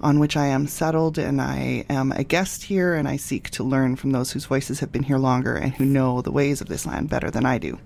[0.00, 3.62] on which I am settled and I am a guest here and I seek to
[3.62, 6.68] learn from those whose voices have been here longer and who know the ways of
[6.68, 7.78] this land better than I do.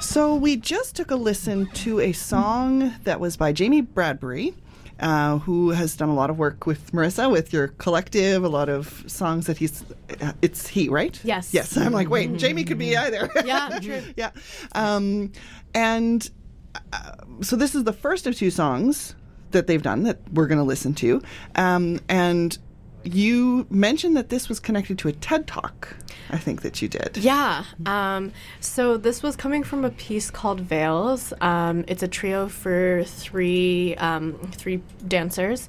[0.00, 4.54] So we just took a listen to a song that was by Jamie Bradbury.
[5.00, 8.68] Uh, who has done a lot of work with Marissa with your collective, a lot
[8.68, 9.84] of songs that he's.
[10.20, 11.20] Uh, it's he, right?
[11.22, 11.54] Yes.
[11.54, 11.76] Yes.
[11.76, 13.30] I'm like, wait, Jamie could be either.
[13.44, 14.02] Yeah, true.
[14.16, 14.30] yeah.
[14.72, 15.30] Um,
[15.72, 16.28] and
[16.92, 19.14] uh, so this is the first of two songs
[19.52, 21.22] that they've done that we're going to listen to.
[21.54, 22.58] Um, and
[23.04, 25.96] you mentioned that this was connected to a TED Talk,
[26.30, 27.16] I think that you did.
[27.16, 27.64] Yeah.
[27.86, 31.32] Um, so this was coming from a piece called Veils.
[31.40, 35.68] Um, it's a trio for three um, three dancers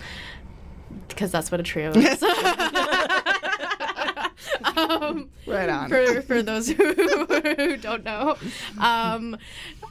[1.07, 2.23] because that's what a trio is.
[4.77, 5.89] um, Right on.
[5.89, 8.38] for for those who, who don't know.
[8.79, 9.38] Um,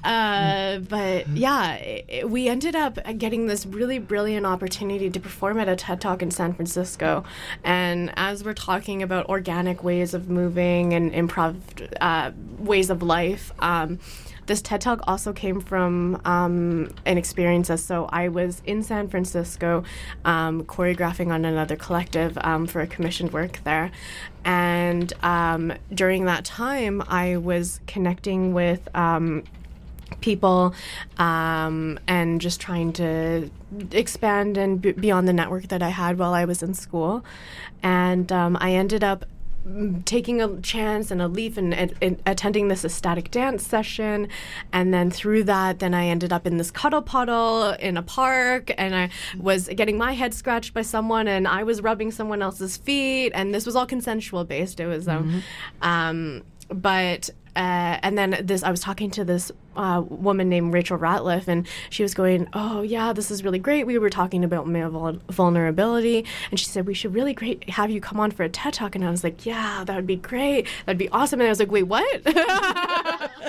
[0.05, 5.69] uh, but yeah, it, we ended up getting this really brilliant opportunity to perform at
[5.69, 7.25] a TED Talk in San Francisco.
[7.65, 11.57] And as we're talking about organic ways of moving and improv
[12.01, 13.99] uh, ways of life, um,
[14.49, 19.85] this TED Talk also came from um, an experience so I was in San Francisco
[20.25, 23.91] um, choreographing on another collective um, for a commissioned work there.
[24.45, 29.45] And um, during that time, I was connecting with um,
[30.21, 30.75] people
[31.19, 33.51] um, and just trying to
[33.93, 37.23] expand and b- beyond the network that I had while I was in school.
[37.83, 39.27] And um, I ended up
[40.05, 44.29] taking a chance and a leap and, and, and attending this ecstatic dance session.
[44.73, 48.73] And then through that then i ended up in this cuddle puddle in a park.
[48.79, 52.77] And i was getting my head scratched by someone and i was rubbing someone else's
[52.77, 53.33] feet.
[53.35, 54.81] And this was all consensual based.
[54.81, 55.43] It was um,
[55.83, 60.99] um but uh, and then this i was talking to this uh, woman named rachel
[60.99, 63.85] ratliff and she was going oh yeah this is really great.
[63.85, 66.25] We were talking about male vul- vulnerability.
[66.51, 68.95] And she said we should really great have you come on for a ted talk.
[68.95, 70.67] And i was like yeah that would be great.
[70.87, 71.41] That'd be awesome.
[71.41, 72.23] And i was like wait what?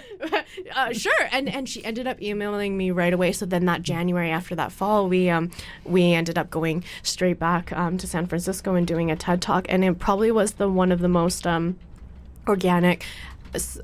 [0.75, 1.29] Uh, sure.
[1.31, 3.31] And and she ended up emailing me right away.
[3.31, 5.49] So then that january after that fall we um
[5.85, 9.65] we ended up going straight back um, to san francisco and doing a ted talk.
[9.69, 11.77] And it probably was the one of the most um
[12.47, 13.05] organic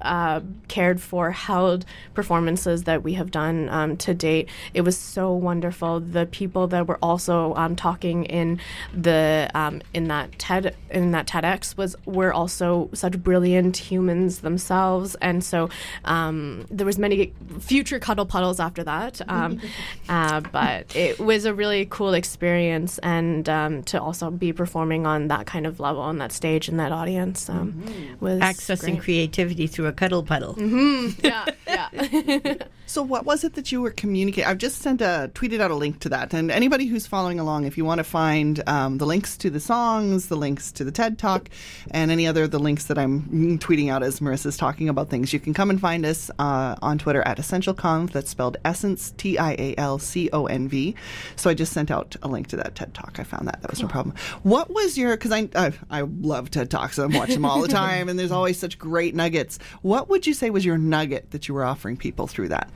[0.01, 4.49] uh, cared for held performances that we have done um, to date.
[4.73, 5.99] It was so wonderful.
[5.99, 8.59] The people that were also um, talking in
[8.93, 15.15] the um, in that ted in that tedx was were also such brilliant humans themselves.
[15.15, 15.69] And so
[16.03, 19.59] um, there was many future cuddle puddles after that um,
[20.09, 25.27] uh, but it was a really cool experience and um, to also be performing on
[25.27, 27.83] that kind of level on that stage in that audience um,
[28.19, 29.01] was Accessing great.
[29.01, 30.55] creativity through a cuddle puddle.
[30.55, 31.25] Mm-hmm.
[31.25, 32.53] yeah yeah
[32.87, 34.47] So, what was it that you were communicating?
[34.47, 37.65] I've just sent a tweeted out a link to that, and anybody who's following along,
[37.65, 40.91] if you want to find um, the links to the songs, the links to the
[40.91, 41.49] TED Talk,
[41.89, 45.39] and any other the links that I'm tweeting out as Marissa's talking about things, you
[45.39, 48.11] can come and find us uh, on Twitter at EssentialConv.
[48.11, 50.93] That's spelled Essence T I A L C O N V.
[51.37, 53.17] So I just sent out a link to that TED Talk.
[53.19, 54.15] I found that that was no problem.
[54.43, 55.17] What was your?
[55.17, 56.99] Because I, I I love TED Talks.
[56.99, 59.57] I watch them all the time, and there's always such great nuggets.
[59.81, 62.69] What would you say was your nugget that you were offering people through that?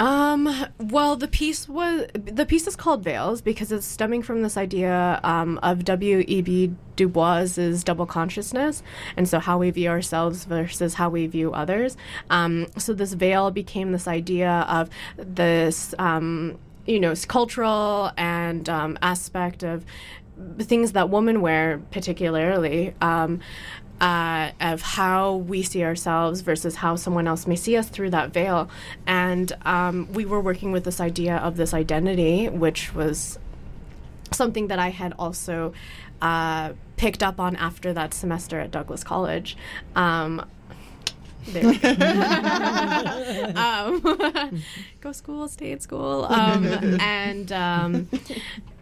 [0.00, 4.56] Um, well, the piece was the piece is called Veils because it's stemming from this
[4.56, 6.24] idea um, of W.
[6.26, 6.40] E.
[6.40, 6.72] B.
[6.96, 8.82] Du Bois's double consciousness,
[9.16, 11.98] and so how we view ourselves versus how we view others.
[12.30, 18.98] Um, so this veil became this idea of this, um, you know, cultural and um,
[19.02, 19.84] aspect of
[20.58, 22.94] things that women wear, particularly.
[23.02, 23.40] Um,
[24.00, 28.32] uh, of how we see ourselves versus how someone else may see us through that
[28.32, 28.70] veil.
[29.06, 33.38] And um, we were working with this idea of this identity, which was
[34.32, 35.72] something that I had also
[36.22, 39.56] uh, picked up on after that semester at Douglas College.
[39.94, 40.44] Um,
[41.46, 41.88] there we go.
[43.56, 44.62] um,
[45.00, 46.66] go school, stay at school, um,
[47.00, 48.08] and um,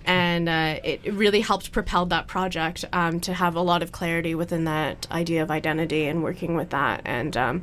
[0.08, 4.34] and uh, it really helped propel that project um, to have a lot of clarity
[4.34, 7.02] within that idea of identity and working with that.
[7.04, 7.62] And um,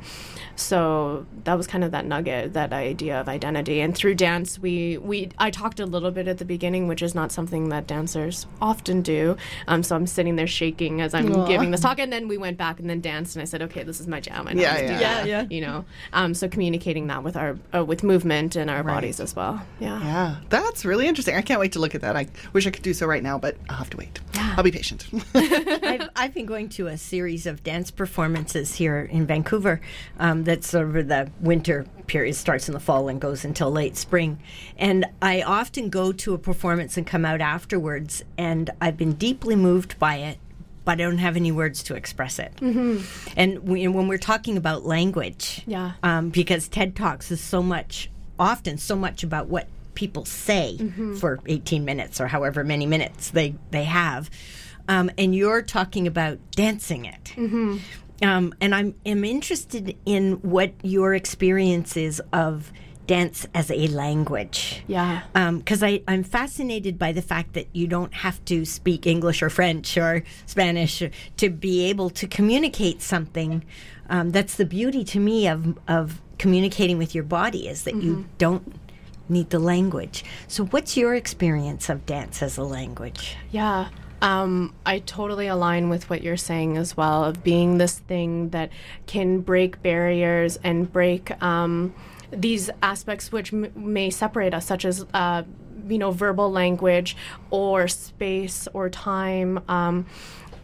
[0.54, 3.80] so that was kind of that nugget, that idea of identity.
[3.80, 7.14] And through dance, we we I talked a little bit at the beginning, which is
[7.14, 9.36] not something that dancers often do.
[9.66, 11.46] Um, so I'm sitting there shaking as I'm Aw.
[11.46, 13.82] giving this talk, and then we went back and then danced, and I said, okay,
[13.82, 14.46] this is my jam.
[14.46, 15.00] I know Yeah, how to do yeah.
[15.00, 15.46] Yeah, yeah.
[15.50, 19.34] You know, um, so communicating that with our uh, with movement and our bodies as
[19.34, 19.60] well.
[19.80, 19.96] Yeah.
[20.00, 21.34] Yeah, that's really interesting.
[21.34, 22.16] I can't wait to look at that.
[22.16, 24.20] I wish I could do so right now, but I'll have to wait.
[24.34, 25.06] I'll be patient.
[25.34, 29.80] I've, I've been going to a series of dance performances here in Vancouver.
[30.18, 34.38] Um, that's over the winter period, starts in the fall and goes until late spring.
[34.78, 39.56] And I often go to a performance and come out afterwards, and I've been deeply
[39.56, 40.38] moved by it.
[40.84, 42.54] But I don't have any words to express it.
[42.58, 43.04] Mm-hmm.
[43.36, 45.94] And we, when we're talking about language, Yeah.
[46.04, 48.08] um, because TED Talks is so much,
[48.38, 49.66] often so much about what
[49.96, 50.78] people say
[51.18, 54.30] for 18 minutes or however many minutes they, they have.
[54.88, 57.36] Um, and you're talking about dancing it.
[58.22, 62.72] Um, and I'm, am interested in what your experience is of
[63.06, 64.82] dance as a language.
[64.86, 65.22] Yeah.
[65.32, 69.50] Because I I'm fascinated by the fact that you don't have to speak English or
[69.50, 71.02] French or Spanish
[71.36, 73.64] to be able to communicate something.
[74.08, 78.26] Um, that's the beauty to me of of communicating with your body is that you
[78.38, 78.74] don't
[79.28, 80.24] need the language.
[80.48, 83.36] So, what's your experience of dance as a language?
[83.50, 83.88] Yeah.
[84.22, 88.70] Um, I totally align with what you're saying as well of being this thing that
[89.06, 91.94] can break barriers and break um,
[92.30, 95.42] these aspects which m- may separate us, such as uh,
[95.88, 97.16] you know verbal language
[97.50, 99.60] or space or time.
[99.68, 100.06] Um,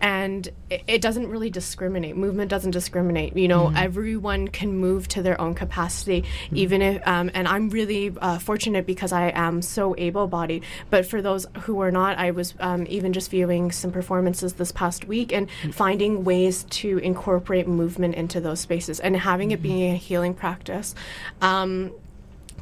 [0.02, 2.16] and it, it doesn't really discriminate.
[2.16, 3.36] Movement doesn't discriminate.
[3.36, 7.06] You know, everyone can move to their own capacity, even if.
[7.06, 10.64] Um, and I'm really uh, fortunate because I am so able-bodied.
[10.90, 14.72] But for those who are not, I was um, even just viewing some performances this
[14.72, 19.86] past week and finding ways to incorporate movement into those spaces and having it be
[19.86, 20.94] a healing practice.
[21.40, 21.92] Um,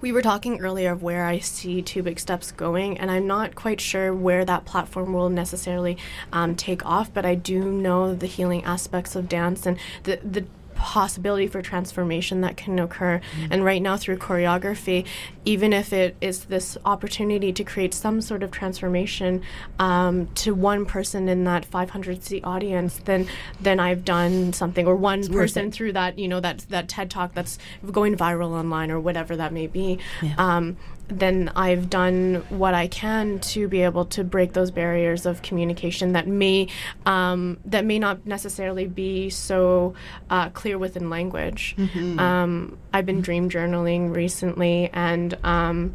[0.00, 3.54] we were talking earlier of where I see Two Big Steps going, and I'm not
[3.54, 5.98] quite sure where that platform will necessarily
[6.32, 10.44] um, take off, but I do know the healing aspects of dance and the, the
[10.80, 13.20] possibility for transformation that can occur.
[13.50, 15.06] And right now, through choreography,
[15.44, 19.42] even if it is this opportunity to create some sort of transformation
[19.78, 23.28] um, to one person in that 500 seat audience, then
[23.60, 27.34] then I've done something, or one person through that you know that that TED talk
[27.34, 27.58] that's
[27.92, 29.98] going viral online or whatever that may be.
[30.38, 30.78] Um,
[31.10, 36.12] then I've done what I can to be able to break those barriers of communication
[36.12, 36.68] that may
[37.06, 39.94] um, that may not necessarily be so
[40.30, 41.76] uh, clear within language.
[42.18, 45.94] Um, I've been dream journaling recently, and um,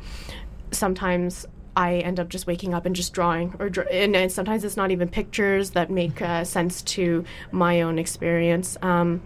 [0.71, 1.45] sometimes
[1.77, 4.77] I end up just waking up and just drawing, or dr- and, and sometimes it's
[4.77, 8.77] not even pictures that make uh, sense to my own experience.
[8.81, 9.21] Um,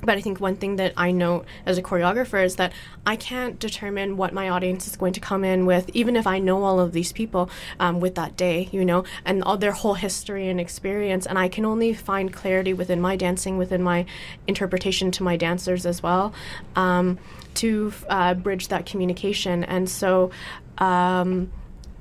[0.00, 2.72] but I think one thing that I note as a choreographer is that
[3.06, 6.38] I can't determine what my audience is going to come in with, even if I
[6.38, 9.94] know all of these people um, with that day, you know, and all their whole
[9.94, 11.26] history and experience.
[11.26, 14.06] And I can only find clarity within my dancing, within my
[14.46, 16.32] interpretation to my dancers as well,
[16.76, 17.18] um,
[17.54, 19.64] to uh, bridge that communication.
[19.64, 20.30] And so,
[20.78, 21.50] um,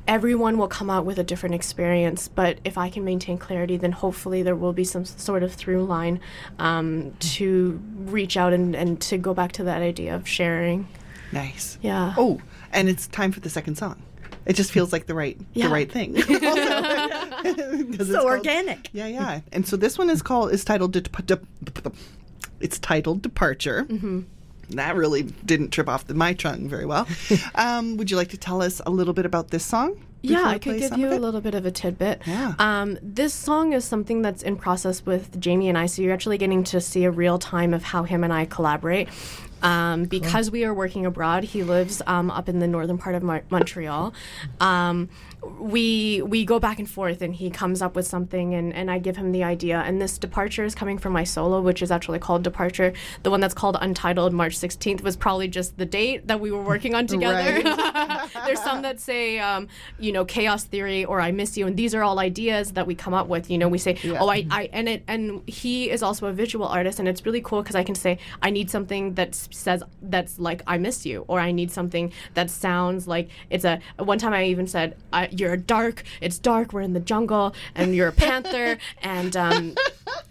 [0.08, 3.92] everyone will come out with a different experience, but if I can maintain clarity, then
[3.92, 6.20] hopefully there will be some sort of through line
[6.60, 10.88] um, to reach out and, and to go back to that idea of sharing.
[11.32, 11.78] nice.
[11.82, 12.14] Yeah.
[12.18, 12.40] Oh,
[12.72, 14.02] and it's time for the second song.
[14.46, 15.68] It just feels like the right Yeah.
[15.68, 16.16] the right thing.
[16.18, 18.90] Also, 'cause it's So called- organic.
[18.94, 19.42] Yeah, yeah.
[19.52, 21.44] And so this one is called is titled Dep- Dep-
[22.62, 23.86] it's titled Departure.
[23.90, 24.22] Mm-hmm.
[24.72, 27.08] That really didn't trip off the, my tongue very well.
[27.56, 30.04] um, would you like to tell us a little bit about this song?
[30.22, 32.22] Yeah, I could give you a little bit of a tidbit.
[32.26, 32.54] Yeah.
[32.60, 36.38] Um, this song is something that's in process with Jamie and I, so you're actually
[36.38, 39.10] getting to see a real time of how him and I collaborate.
[39.62, 43.24] Um, because we are working abroad, he lives um, up in the northern part of
[43.24, 44.14] Mar- Montreal.
[45.60, 49.00] We we go back and forth, and he comes up with something, and, and I
[49.00, 49.80] give him the idea.
[49.80, 52.94] And this departure is coming from my solo, which is actually called Departure.
[53.24, 56.62] The one that's called Untitled, March 16th, was probably just the date that we were
[56.62, 57.62] working on together.
[58.46, 59.68] There's some that say, um,
[60.00, 62.96] you know, chaos theory or I miss you, and these are all ideas that we
[62.96, 63.50] come up with.
[63.50, 66.68] You know, we say, oh, I, I, and it, and he is also a visual
[66.68, 70.40] artist, and it's really cool because I can say, I need something that says that's
[70.40, 73.80] like I miss you, or I need something that sounds like it's a.
[73.98, 77.96] One time I even said, I, you're dark, it's dark, we're in the jungle, and
[77.96, 79.76] you're a panther, and um,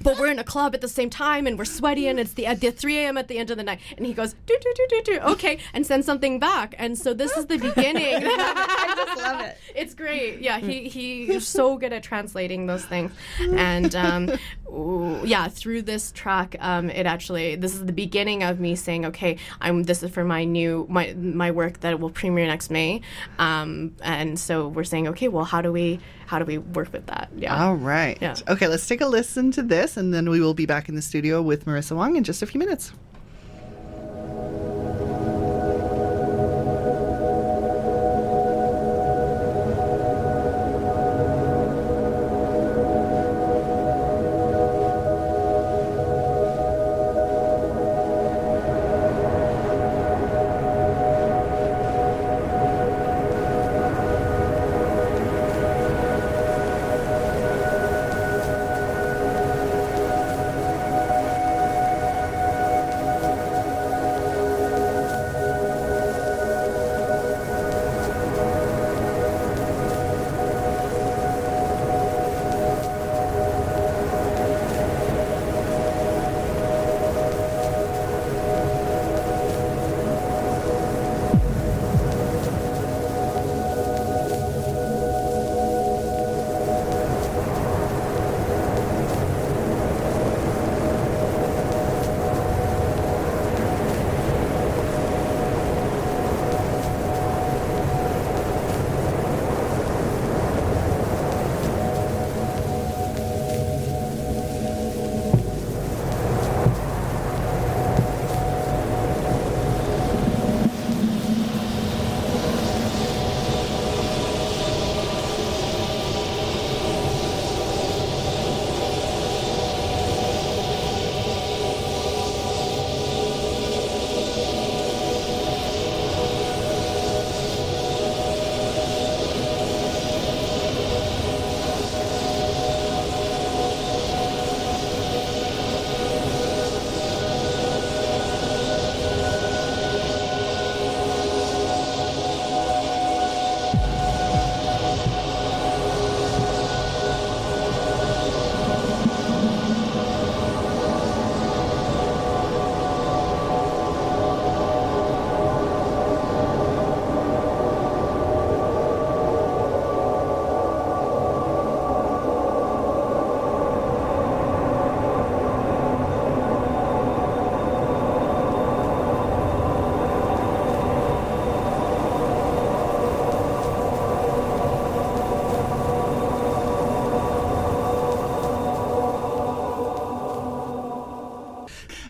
[0.03, 2.47] but we're in a club at the same time and we're sweaty and it's the
[2.47, 3.17] at the 3 a.m.
[3.17, 3.81] at the end of the night.
[3.97, 6.75] And he goes, do, do, do, do, do, okay, and send something back.
[6.79, 8.15] And so this is the beginning.
[8.25, 9.59] I just love it.
[9.75, 10.41] it's great.
[10.41, 14.31] Yeah, he he's so good at translating those things, and um,
[14.69, 19.07] ooh, yeah, through this track, um, it actually this is the beginning of me saying,
[19.07, 23.01] okay, I'm this is for my new my my work that will premiere next May,
[23.39, 27.07] um, and so we're saying, okay, well, how do we how do we work with
[27.07, 27.31] that?
[27.37, 27.65] Yeah.
[27.65, 28.19] All right.
[28.21, 28.37] Yeah.
[28.49, 31.03] Okay, let's take a listen to this, and then we will be back in the
[31.03, 32.93] studio with Marissa Wong in just a few minutes.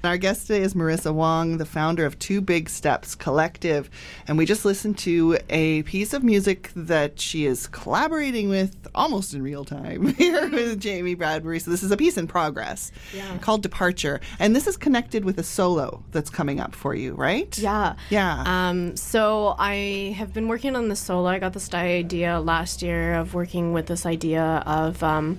[0.07, 3.90] Our guest today is Marissa Wong, the founder of Two Big Steps Collective.
[4.28, 9.34] And we just listened to a piece of music that she is collaborating with almost
[9.34, 11.59] in real time here with Jamie Bradbury.
[11.59, 13.36] So this is a piece in progress Yeah.
[13.38, 14.20] called Departure.
[14.38, 17.59] And this is connected with a solo that's coming up for you, right?
[17.59, 17.96] Yeah.
[18.09, 18.44] Yeah.
[18.46, 21.26] Um, so I have been working on this solo.
[21.28, 25.38] I got this idea last year of working with this idea of um,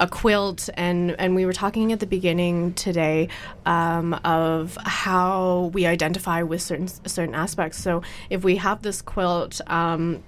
[0.00, 3.28] a quilt, and and we were talking at the beginning today
[3.66, 7.78] um, of how we identify with certain certain aspects.
[7.78, 9.60] So if we have this quilt.
[9.66, 10.22] Um,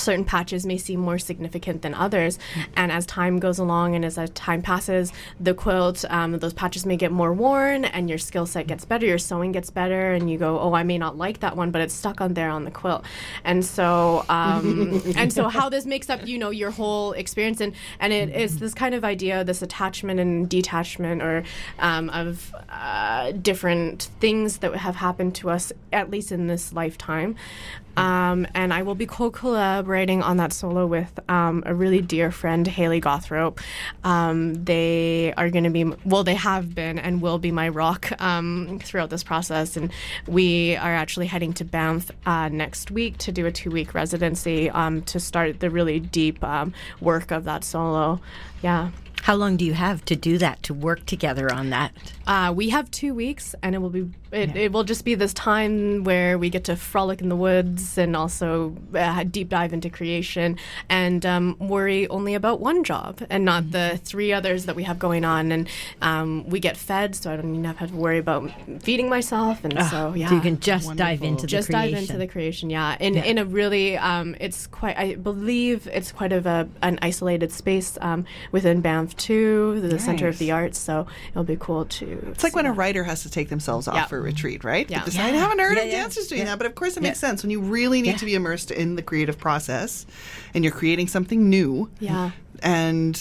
[0.00, 2.38] certain patches may seem more significant than others.
[2.76, 6.96] And as time goes along and as time passes the quilt um, those patches may
[6.96, 10.38] get more worn and your skill set gets better your sewing gets better and you
[10.38, 12.70] go oh i may not like that one but it's stuck on there on the
[12.70, 13.04] quilt.
[13.44, 17.60] And so um, and so how this makes up you know your whole experience.
[17.60, 21.44] And and it is this kind of idea this attachment and detachment or
[21.78, 27.36] um, of uh, different things that have happened to us at least in this lifetime
[28.00, 32.66] um, and I will be co-collaborating on that solo with um, a really dear friend,
[32.66, 33.60] Haley Gothrope.
[34.04, 38.10] Um, they are going to be, well, they have been and will be my rock
[38.20, 39.76] um, throughout this process.
[39.76, 39.92] And
[40.26, 45.02] we are actually heading to Banff uh, next week to do a two-week residency um,
[45.02, 48.20] to start the really deep um, work of that solo.
[48.62, 48.90] Yeah.
[49.22, 51.92] How long do you have to do that, to work together on that?
[52.26, 55.34] Uh, we have two weeks, and it will be it, it will just be this
[55.34, 59.90] time where we get to frolic in the woods and also uh, deep dive into
[59.90, 60.56] creation
[60.88, 65.00] and um, worry only about one job and not the three others that we have
[65.00, 65.50] going on.
[65.50, 65.68] And
[66.00, 68.50] um, we get fed, so I don't even have to worry about
[68.80, 69.64] feeding myself.
[69.64, 71.26] And so yeah, So you can just dive Wonderful.
[71.26, 71.90] into the just creation.
[71.94, 73.24] dive into the creation yeah in Yeah.
[73.24, 77.98] in a really um it's quite i believe it's quite of a an isolated space
[78.00, 80.78] um within banff of two, the Center of the Arts.
[80.78, 82.06] So it'll be cool to.
[82.30, 84.06] It's like when a writer has to take themselves off Yeah.
[84.06, 84.88] for a retreat, right?
[84.90, 85.00] Yeah.
[85.00, 86.00] Because I haven't heard Yeah, of yeah.
[86.02, 86.44] dancers doing Yeah.
[86.46, 87.28] that, but of course it makes Yeah.
[87.28, 88.16] sense when you really need Yeah.
[88.18, 90.06] to be immersed in the creative process
[90.54, 91.90] and you're creating something new.
[91.98, 92.30] Yeah.
[92.62, 93.20] And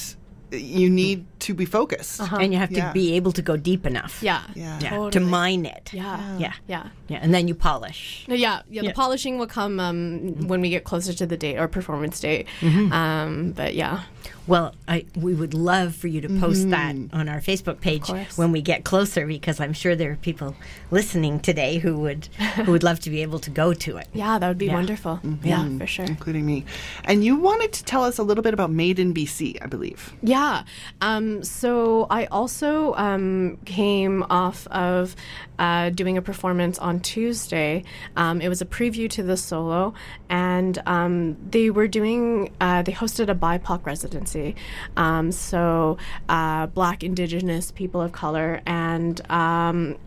[0.52, 2.20] you need to be focused.
[2.20, 2.92] and you have to Yeah.
[2.92, 4.18] be able to go deep enough.
[4.24, 4.42] Yeah.
[4.56, 4.80] Yeah.
[4.82, 5.92] Yeah, to mine it.
[5.94, 6.20] Yeah.
[6.40, 6.54] Yeah.
[6.68, 6.88] Yeah.
[7.08, 8.26] Yeah, and then you polish.
[8.28, 8.90] No, Yeah, yeah, Yeah.
[8.90, 12.48] the polishing will come um, when we get closer to the date or performance date.
[12.62, 12.92] Mm-hmm.
[12.92, 14.02] Um, but yeah,
[14.50, 18.52] Well, I we would love for you to post that on our Facebook page when
[18.52, 20.56] we get closer because I'm sure there are people
[20.92, 22.26] listening today who would
[22.66, 24.08] who would love to be able to go to it.
[24.14, 24.74] yeah, that would be Yeah.
[24.74, 25.20] wonderful.
[25.44, 26.06] Yeah, for sure.
[26.06, 26.66] Including me.
[27.06, 30.14] And you wanted to tell us a little bit about Made in BC, I believe.
[30.24, 30.64] Yeah.
[31.02, 35.16] Um, so I also um, came off of
[35.60, 37.84] uh, doing a performance on Tuesday.
[38.16, 39.94] Um, it was a preview to the solo,
[40.30, 44.56] and um, they were doing, uh, they hosted a BIPOC residency.
[44.98, 45.98] Um, so
[46.30, 49.98] uh, Black, Indigenous, people of color, and um,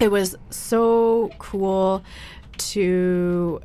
[0.00, 2.02] it was so cool
[2.56, 3.60] to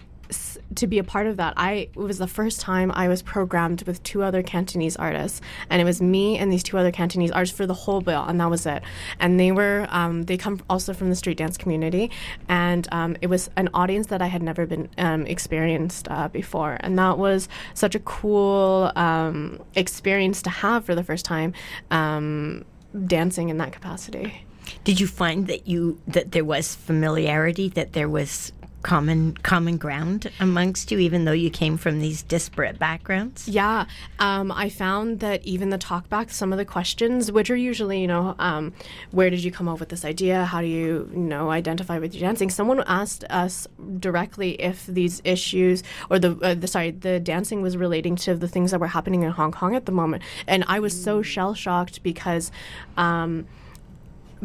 [0.75, 1.53] to be a part of that.
[1.57, 5.81] I it was the first time I was programmed with two other Cantonese artists, and
[5.81, 8.49] it was me and these two other Cantonese artists for the whole bill, and that
[8.49, 8.83] was it.
[9.19, 12.11] And they were um, they come also from the street dance community,
[12.47, 16.77] and um, it was an audience that I had never been um, experienced uh, before,
[16.81, 21.53] and that was such a cool um, experience to have for the first time,
[21.91, 22.65] um,
[23.07, 24.45] dancing in that capacity.
[24.83, 28.51] Did you find that you that there was familiarity, that there was
[28.83, 33.47] common common ground amongst you, even though you came from these disparate backgrounds?
[33.47, 33.85] Yeah,
[34.19, 38.07] um, I found that even the talkback, some of the questions, which are usually, you
[38.07, 38.73] know, um,
[39.11, 40.45] where did you come up with this idea?
[40.45, 42.49] How do you, you know, identify with your dancing?
[42.49, 43.67] Someone asked us
[43.99, 48.47] directly if these issues or the, uh, the sorry, the dancing was relating to the
[48.47, 51.53] things that were happening in Hong Kong at the moment, and I was so shell
[51.53, 52.51] shocked because.
[52.97, 53.47] Um,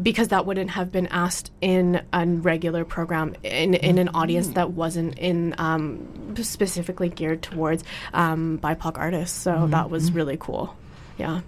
[0.03, 4.71] because that wouldn't have been asked in a regular program in, in an audience that
[4.73, 9.37] wasn't in um, specifically geared towards um, BIPOC artists.
[9.37, 10.77] So that was really cool.
[11.17, 11.41] Yeah.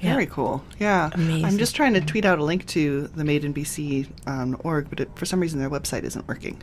[0.00, 0.64] Very cool.
[0.78, 1.10] Yeah.
[1.12, 1.44] Amazing.
[1.44, 4.88] I'm just trying to tweet out a link to the Made in BC um, org,
[4.88, 6.62] but it, for some reason their website isn't working.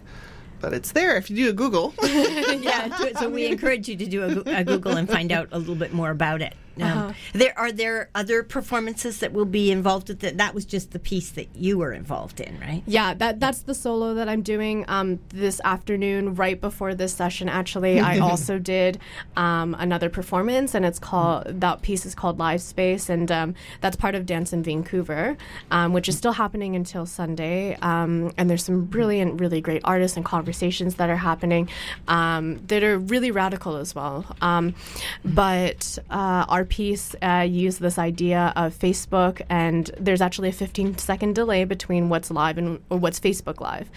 [0.59, 1.93] But it's there if you do a Google.
[2.03, 2.97] yeah.
[2.97, 3.17] do it.
[3.17, 5.93] So we encourage you to do a, a Google and find out a little bit
[5.93, 6.55] more about it.
[6.81, 10.37] Um, There are there other performances that will be involved with it.
[10.37, 12.83] That was just the piece that you were involved in, right?
[12.85, 17.49] Yeah, that that's the solo that I'm doing um, this afternoon, right before this session.
[17.49, 18.99] Actually, I also did
[19.35, 23.95] um, another performance, and it's called that piece is called Live Space, and um, that's
[23.95, 25.37] part of Dance in Vancouver,
[25.71, 27.75] um, which is still happening until Sunday.
[27.81, 31.69] Um, and there's some brilliant, really great artists and conversations that are happening
[32.07, 34.25] um, that are really radical as well.
[34.41, 34.75] Um,
[35.23, 40.97] but uh, our piece uh, used this idea of Facebook, and there's actually a 15
[40.97, 43.89] second delay between what's live and what's Facebook Live.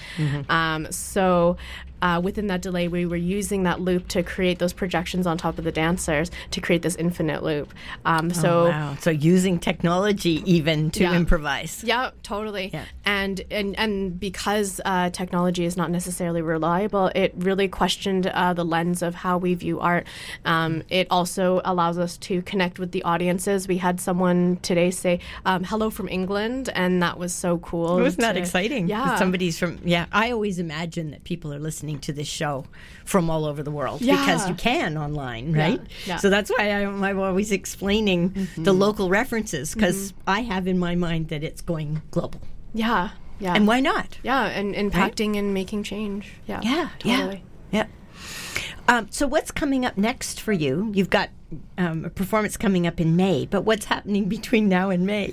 [0.48, 1.56] Um, so
[2.02, 5.58] uh, within that delay, we were using that loop to create those projections on top
[5.58, 7.72] of the dancers to create this infinite loop.
[8.04, 8.66] Um, so.
[8.66, 8.96] Oh, wow.
[9.00, 11.14] So using technology even to Yeah.
[11.14, 11.82] improvise.
[11.84, 12.70] Yeah, totally.
[12.72, 12.84] Yeah.
[13.04, 18.64] And and and because uh, technology is not necessarily reliable, it really questioned uh, the
[18.64, 20.06] lens of how we view art.
[20.44, 23.66] Um, it also allows us to connect with the audiences.
[23.68, 27.98] We had someone today say um, "Hello from England," and that was so cool.
[27.98, 28.88] It Wasn't that exciting?
[28.88, 29.16] Yeah.
[29.16, 30.06] Somebody's from, yeah.
[30.12, 32.64] I always imagine that people are listening to this show
[33.04, 34.16] from all over the world Yeah.
[34.16, 35.80] because you can online, right?
[36.06, 36.16] yeah.
[36.16, 40.94] So that's why I, I'm always explaining the local references because I have in my
[40.94, 42.40] mind that it's going global.
[42.72, 43.10] yeah,
[43.40, 44.18] yeah, And why not?
[44.22, 46.32] yeah, and impacting and making change.
[46.46, 46.60] Yeah,
[47.00, 47.42] totally.
[47.72, 47.86] Yeah.
[47.86, 47.86] Yeah.
[48.88, 50.90] Um, so what's coming up next for you?
[50.94, 51.30] You've got
[51.78, 55.32] um, a performance coming up in May, but what's happening between now and May?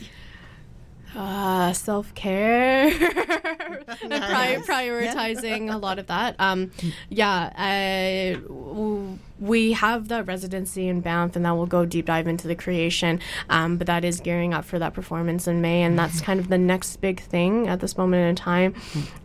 [1.18, 6.36] Uh, self care, Pri- prioritizing a lot of that.
[6.38, 6.70] Um,
[7.09, 12.28] yeah, I, w- we have the residency in Banff, and that will go deep dive
[12.28, 13.20] into the creation.
[13.49, 16.49] Um, but that is gearing up for that performance in May, and that's kind of
[16.49, 18.76] the next big thing at this moment in time.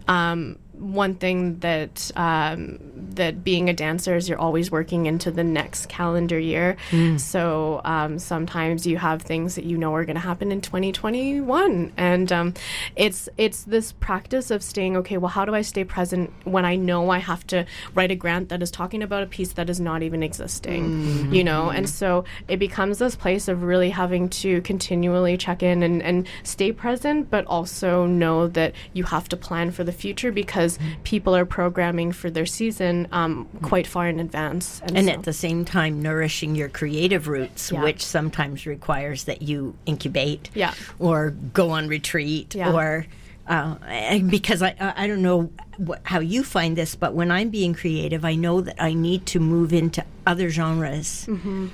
[0.09, 2.78] Um, one thing that um,
[3.14, 6.76] that being a dancer is you're always working into the next calendar year.
[7.18, 11.93] So um, sometimes you have things that you know are going to happen in 2021,
[11.97, 12.55] and um,
[12.97, 15.18] it's it's this practice of staying okay.
[15.18, 17.64] Well, how do I stay present when I know I have to
[17.95, 21.33] write a grant that is talking about a piece that is not even existing?
[21.33, 25.83] You know, and so it becomes this place of really having to continually check in
[25.83, 30.33] and, and stay present, but also know that you have to plan for the future
[30.33, 34.81] because because people are programming for their season um, quite far in advance.
[34.95, 37.83] And so- at the same time, nourishing your creative roots, Yeah.
[37.83, 40.75] which sometimes requires that you incubate Yeah.
[40.99, 42.73] or go on retreat Yeah.
[42.73, 43.07] or.
[43.49, 47.33] Uh, and because I, I I don't know what, how you find this, but when
[47.33, 51.66] I'm being creative, I know that I need to move into other genres Mm-hmm.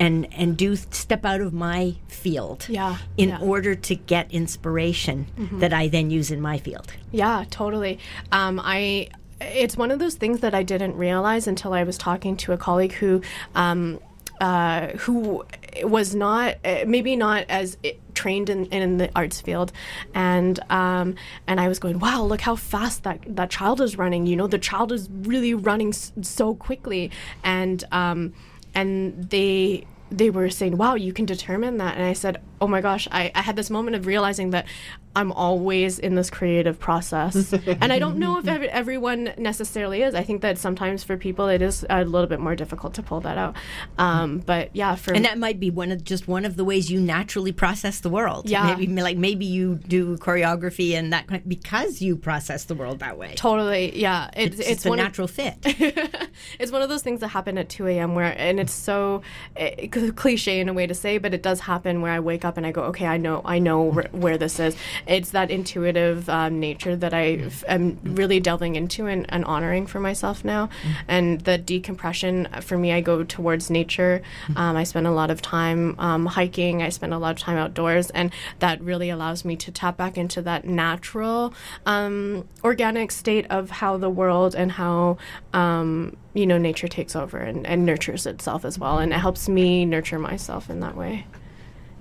[0.00, 3.36] And and do step out of my field Yeah, in yeah.
[3.36, 3.48] Mm-hmm.
[3.48, 5.26] order to get inspiration
[5.60, 6.92] that I then use in my field.
[7.12, 7.98] Yeah, totally.
[8.32, 9.08] Um, I
[9.40, 12.56] it's one of those things that I didn't realize until I was talking to a
[12.56, 13.22] colleague who
[13.54, 14.00] um,
[14.40, 15.44] uh, who
[15.82, 19.70] was not uh, maybe not as i trained in, in the arts field
[20.12, 21.14] and um,
[21.46, 24.48] and I was going wow look how fast that that child is running you know
[24.48, 27.12] the child is really running s- so quickly
[27.44, 28.32] and um,
[28.74, 32.80] and they they were saying, "Wow, you can determine that." And I said, "Oh my
[32.80, 34.66] gosh!" I, I had this moment of realizing that
[35.16, 40.14] I'm always in this creative process, and I don't know if ev- everyone necessarily is.
[40.14, 43.20] I think that sometimes for people it is a little bit more difficult to pull
[43.22, 43.56] that out.
[43.98, 46.90] Um, but yeah, for And that might be one of just one of the ways
[46.90, 48.48] you naturally process the world.
[48.48, 48.76] Yeah.
[48.76, 53.18] maybe like maybe you do choreography and that kind because you process the world that
[53.18, 53.34] way.
[53.36, 55.56] totally, yeah, it's It's, it's, a one of- natural fit.
[56.60, 58.14] it's one of those things that happen at 2 a.m.
[58.14, 59.22] where, and it's so
[59.56, 62.44] eh, c- cliche in a way to say, but it does happen where I wake
[62.44, 64.76] up and I go, okay, I know, I know where, where this is.
[65.06, 69.86] It's that intuitive um, nature that I f- am really delving into and, and honoring
[69.86, 70.68] for myself now.
[71.06, 74.22] And the decompression for me, I go towards nature.
[74.56, 76.82] Um, I spend a lot of time um, hiking.
[76.82, 80.16] I spend a lot of time outdoors, and that really allows me to tap back
[80.16, 81.52] into that natural,
[81.86, 85.18] um, organic state of how the world and how
[85.52, 89.48] um, you know nature takes over and, and nurtures itself as well, and it helps
[89.48, 91.26] me nurture myself in that way.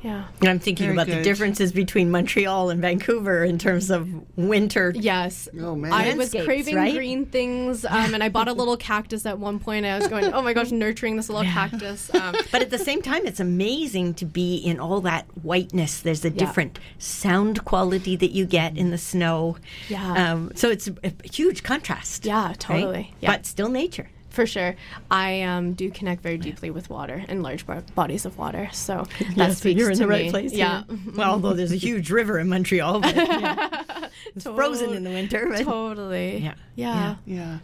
[0.02, 0.26] Yeah.
[0.42, 4.94] And I'm thinking Very about the differences between Montreal and Vancouver in terms of winter.
[4.96, 5.50] Yes.
[5.60, 5.92] Oh, man.
[5.92, 6.94] I was craving right?
[6.94, 9.86] green things, um, and I bought a little cactus at one point.
[9.86, 12.14] I was going, oh my gosh, nurturing this little cactus.
[12.14, 16.00] Um, But at the same time, it's amazing to be in all that whiteness.
[16.02, 16.36] There's a Yeah.
[16.46, 19.58] different sound quality that you get in the snow.
[19.90, 20.32] Yeah.
[20.34, 22.26] Um, so it's a, a huge contrast.
[22.26, 22.60] Yeah, right?
[22.60, 23.14] totally.
[23.20, 23.32] Yeah.
[23.32, 24.10] But still nature.
[24.38, 24.76] For sure.
[25.10, 28.70] I um, do connect very deeply with water and large bo- bodies of water.
[28.72, 30.30] So that speaks to me.
[30.30, 30.54] place.
[30.54, 30.84] Yeah.
[31.16, 34.10] Well, although there's a huge river in Montreal, but, yeah.
[34.36, 35.48] it's frozen in the winter.
[35.50, 36.38] But Totally.
[36.44, 36.54] Yeah.
[36.76, 37.16] Yeah.
[37.26, 37.58] Yeah.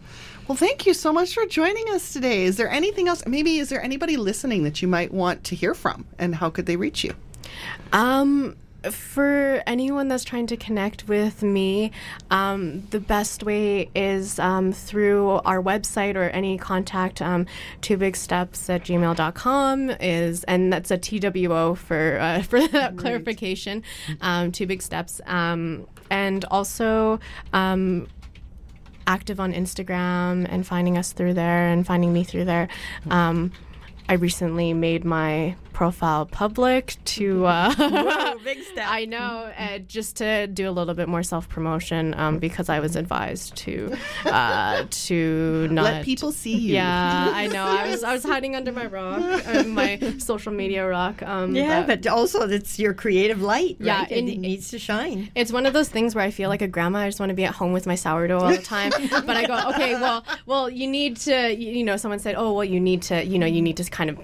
[0.48, 2.42] Well, thank you so much for joining us today.
[2.42, 3.24] Is there anything else?
[3.24, 6.66] Maybe is there anybody listening that you might want to hear from, and how could
[6.66, 7.14] they reach you?
[7.92, 8.56] Um,
[8.90, 11.90] for anyone that's trying to connect with me,
[12.30, 17.20] um, the best way is um, through our website or any contact.
[17.22, 17.46] Um,
[17.80, 23.82] two big steps at gmail.com is, and that's a TWO for uh, for that clarification.
[24.20, 27.20] Um, two big steps, um, and also.
[27.52, 28.08] Um,
[29.06, 32.68] active on Instagram and finding us through there and finding me through there.
[33.10, 33.52] Um,
[34.08, 37.44] I recently made my profile public to.
[37.54, 38.86] Uh, big step.
[38.88, 42.80] I know, uh, just to do a little bit more self promotion um, because I
[42.80, 43.94] was advised to
[44.24, 46.74] uh, to not Let people see you.
[46.74, 47.64] Yeah, I know.
[47.64, 51.22] I was I was hiding under my rock, uh, my social media rock.
[51.22, 54.10] Um, Yeah, but also it's your creative light, Yeah, right?
[54.10, 55.30] and and- it needs to shine.
[55.34, 57.00] It's one of those things where I feel like a grandma.
[57.00, 58.90] I just want to be at home with my sourdough all the time.
[59.10, 62.64] but I go, okay, well, well, you need to, you know, someone said, oh, well,
[62.64, 64.18] you need to, you know, you need to kind of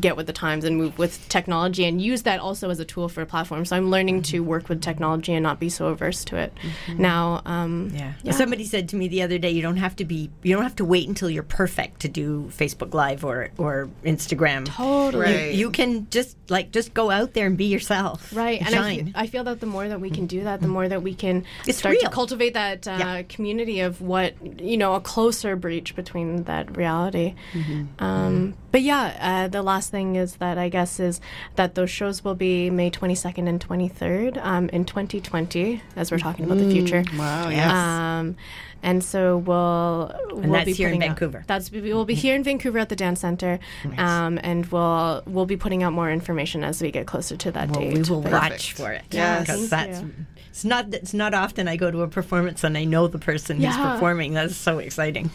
[0.00, 3.08] get with the times and move with technology and use that also as a tool
[3.08, 3.64] for a platform.
[3.64, 6.52] So I'm learning to work with technology and not be so averse to it.
[6.96, 8.12] Now, um, Yeah.
[8.32, 10.76] Somebody said to me the other day, you don't have to be, you don't have
[10.76, 14.66] to wait until you're perfect to do Facebook Live or or Instagram.
[14.66, 15.24] Totally.
[15.24, 15.52] Right.
[15.52, 18.34] You, you can just like just go out there and be yourself.
[18.34, 19.06] Right, and I, shine.
[19.06, 21.14] fe- I feel that the more that we can do that, the more that we
[21.14, 23.22] can It's start to cultivate that uh, Yeah.
[23.22, 27.34] community of what you know, a closer breach between that reality.
[27.52, 28.04] Mm-hmm.
[28.04, 31.20] Um, but yeah, uh, the last thing is that I guess is
[31.56, 35.82] that those shows will be May twenty second and twenty third um, in twenty twenty,
[35.96, 37.02] as we're talking about the future.
[37.02, 37.48] Mm, Wow.
[37.48, 37.70] Yes.
[37.72, 38.36] Um,
[38.82, 41.44] and so we'll we'll that's be here in putting out- Vancouver.
[41.46, 43.58] that's we will be here in Vancouver at the dance center,
[43.96, 47.70] um, and we'll we'll be putting out more information as we get closer to that
[47.70, 47.94] well, date.
[47.94, 49.02] we will But- watch for it.
[49.10, 49.46] Yes.
[49.46, 50.10] because Thank that's you.
[50.54, 53.60] It's not it's not often I go to a performance and I know the person
[53.60, 54.34] who's performing.
[54.34, 55.28] That's so exciting.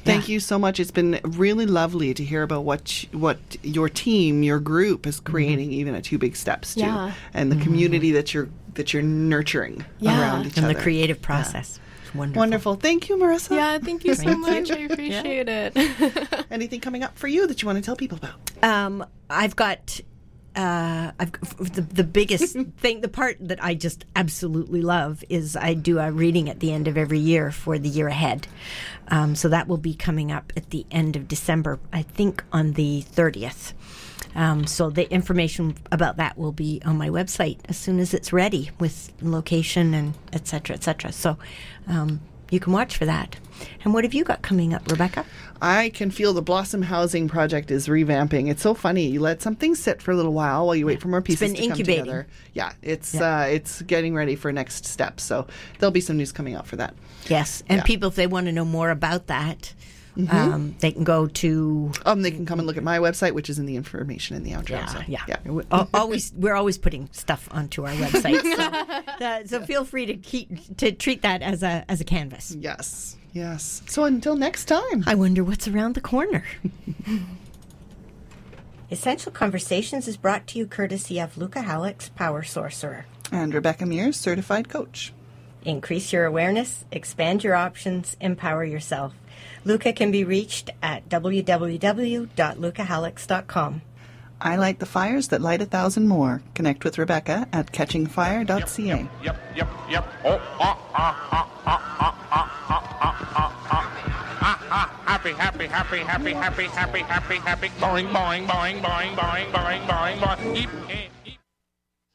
[0.00, 0.78] Thank you so much.
[0.78, 5.18] It's been really lovely to hear about what y- what your team, your group is
[5.18, 7.12] creating, even at Two Big Steps, too, Yeah.
[7.32, 10.20] and the community that you're that you're nurturing Yeah.
[10.20, 10.58] around each other.
[10.58, 10.74] And other.
[10.74, 11.80] the creative process.
[12.02, 12.38] It's wonderful.
[12.40, 12.74] Wonderful.
[12.74, 13.56] Thank you, Marissa.
[13.56, 14.68] Yeah, thank you so Thank much.
[14.68, 14.74] you.
[14.76, 16.44] I appreciate it.
[16.50, 18.34] Anything coming up for you that you want to tell people about?
[18.62, 20.00] Um, I've got
[20.56, 25.74] uh, I've, the, the biggest thing, the part that I just absolutely love is I
[25.74, 28.46] do a reading at the end of every year for the year ahead.
[29.08, 32.72] Um, so that will be coming up at the end of December, I think on
[32.72, 33.72] the 30th.
[34.34, 38.32] Um, so the information about that will be on my website as soon as it's
[38.32, 41.12] ready with location and et cetera, et cetera.
[41.12, 41.38] So
[41.86, 42.20] um,
[42.54, 43.36] you can watch for that.
[43.84, 45.26] And what have you got coming up, Rebecca?
[45.60, 48.48] I can feel the Blossom Housing Project is revamping.
[48.50, 49.06] It's so funny.
[49.06, 51.56] You let something sit for a little while while you wait for more pieces been
[51.56, 51.96] to incubating.
[51.96, 52.26] come together.
[52.52, 53.40] Yeah, it's Yeah.
[53.40, 55.22] Uh, it's getting ready for next steps.
[55.22, 55.46] So
[55.78, 56.94] there'll be some news coming out for that.
[57.28, 57.62] Yes.
[57.68, 57.84] And Yeah.
[57.84, 59.72] people, if they want to know more about that,
[60.30, 63.50] um, they can go to Um, they can come and look at my website, which
[63.50, 64.70] is in the information in the outro.
[64.70, 65.24] Yeah, so, yeah.
[65.28, 65.36] yeah.
[65.44, 70.14] We're always we're always putting stuff onto our website, so, uh, so feel free to
[70.14, 72.54] keep to treat that as a as a canvas.
[72.58, 73.82] Yes, yes.
[73.86, 75.04] So until next time.
[75.06, 76.44] I wonder what's around the corner.
[78.90, 83.06] Essential Conversations is brought to you courtesy of Luca Hallex Power Sorcerer.
[83.32, 85.12] And Rebecca Mears, certified coach.
[85.64, 89.14] Increase your awareness, expand your options, empower yourself.
[89.64, 93.82] Luca can be reached at www.lucahallex.com.
[94.40, 96.42] I light the fires that light a thousand more.
[96.54, 99.08] Connect with Rebecca at catchingfire.ca.
[99.22, 100.04] Yep, yep, yep.
[100.24, 103.90] Oh, ah, ah, ah, ah, ah, ah, ah, ah, ah, ah.
[104.46, 107.68] Ah, ah, happy, happy, happy, happy, happy, happy, happy, happy.
[107.80, 110.56] Boing, boing, boing, boing, boing, boing, boing, boing.
[110.56, 111.08] Eep, eh.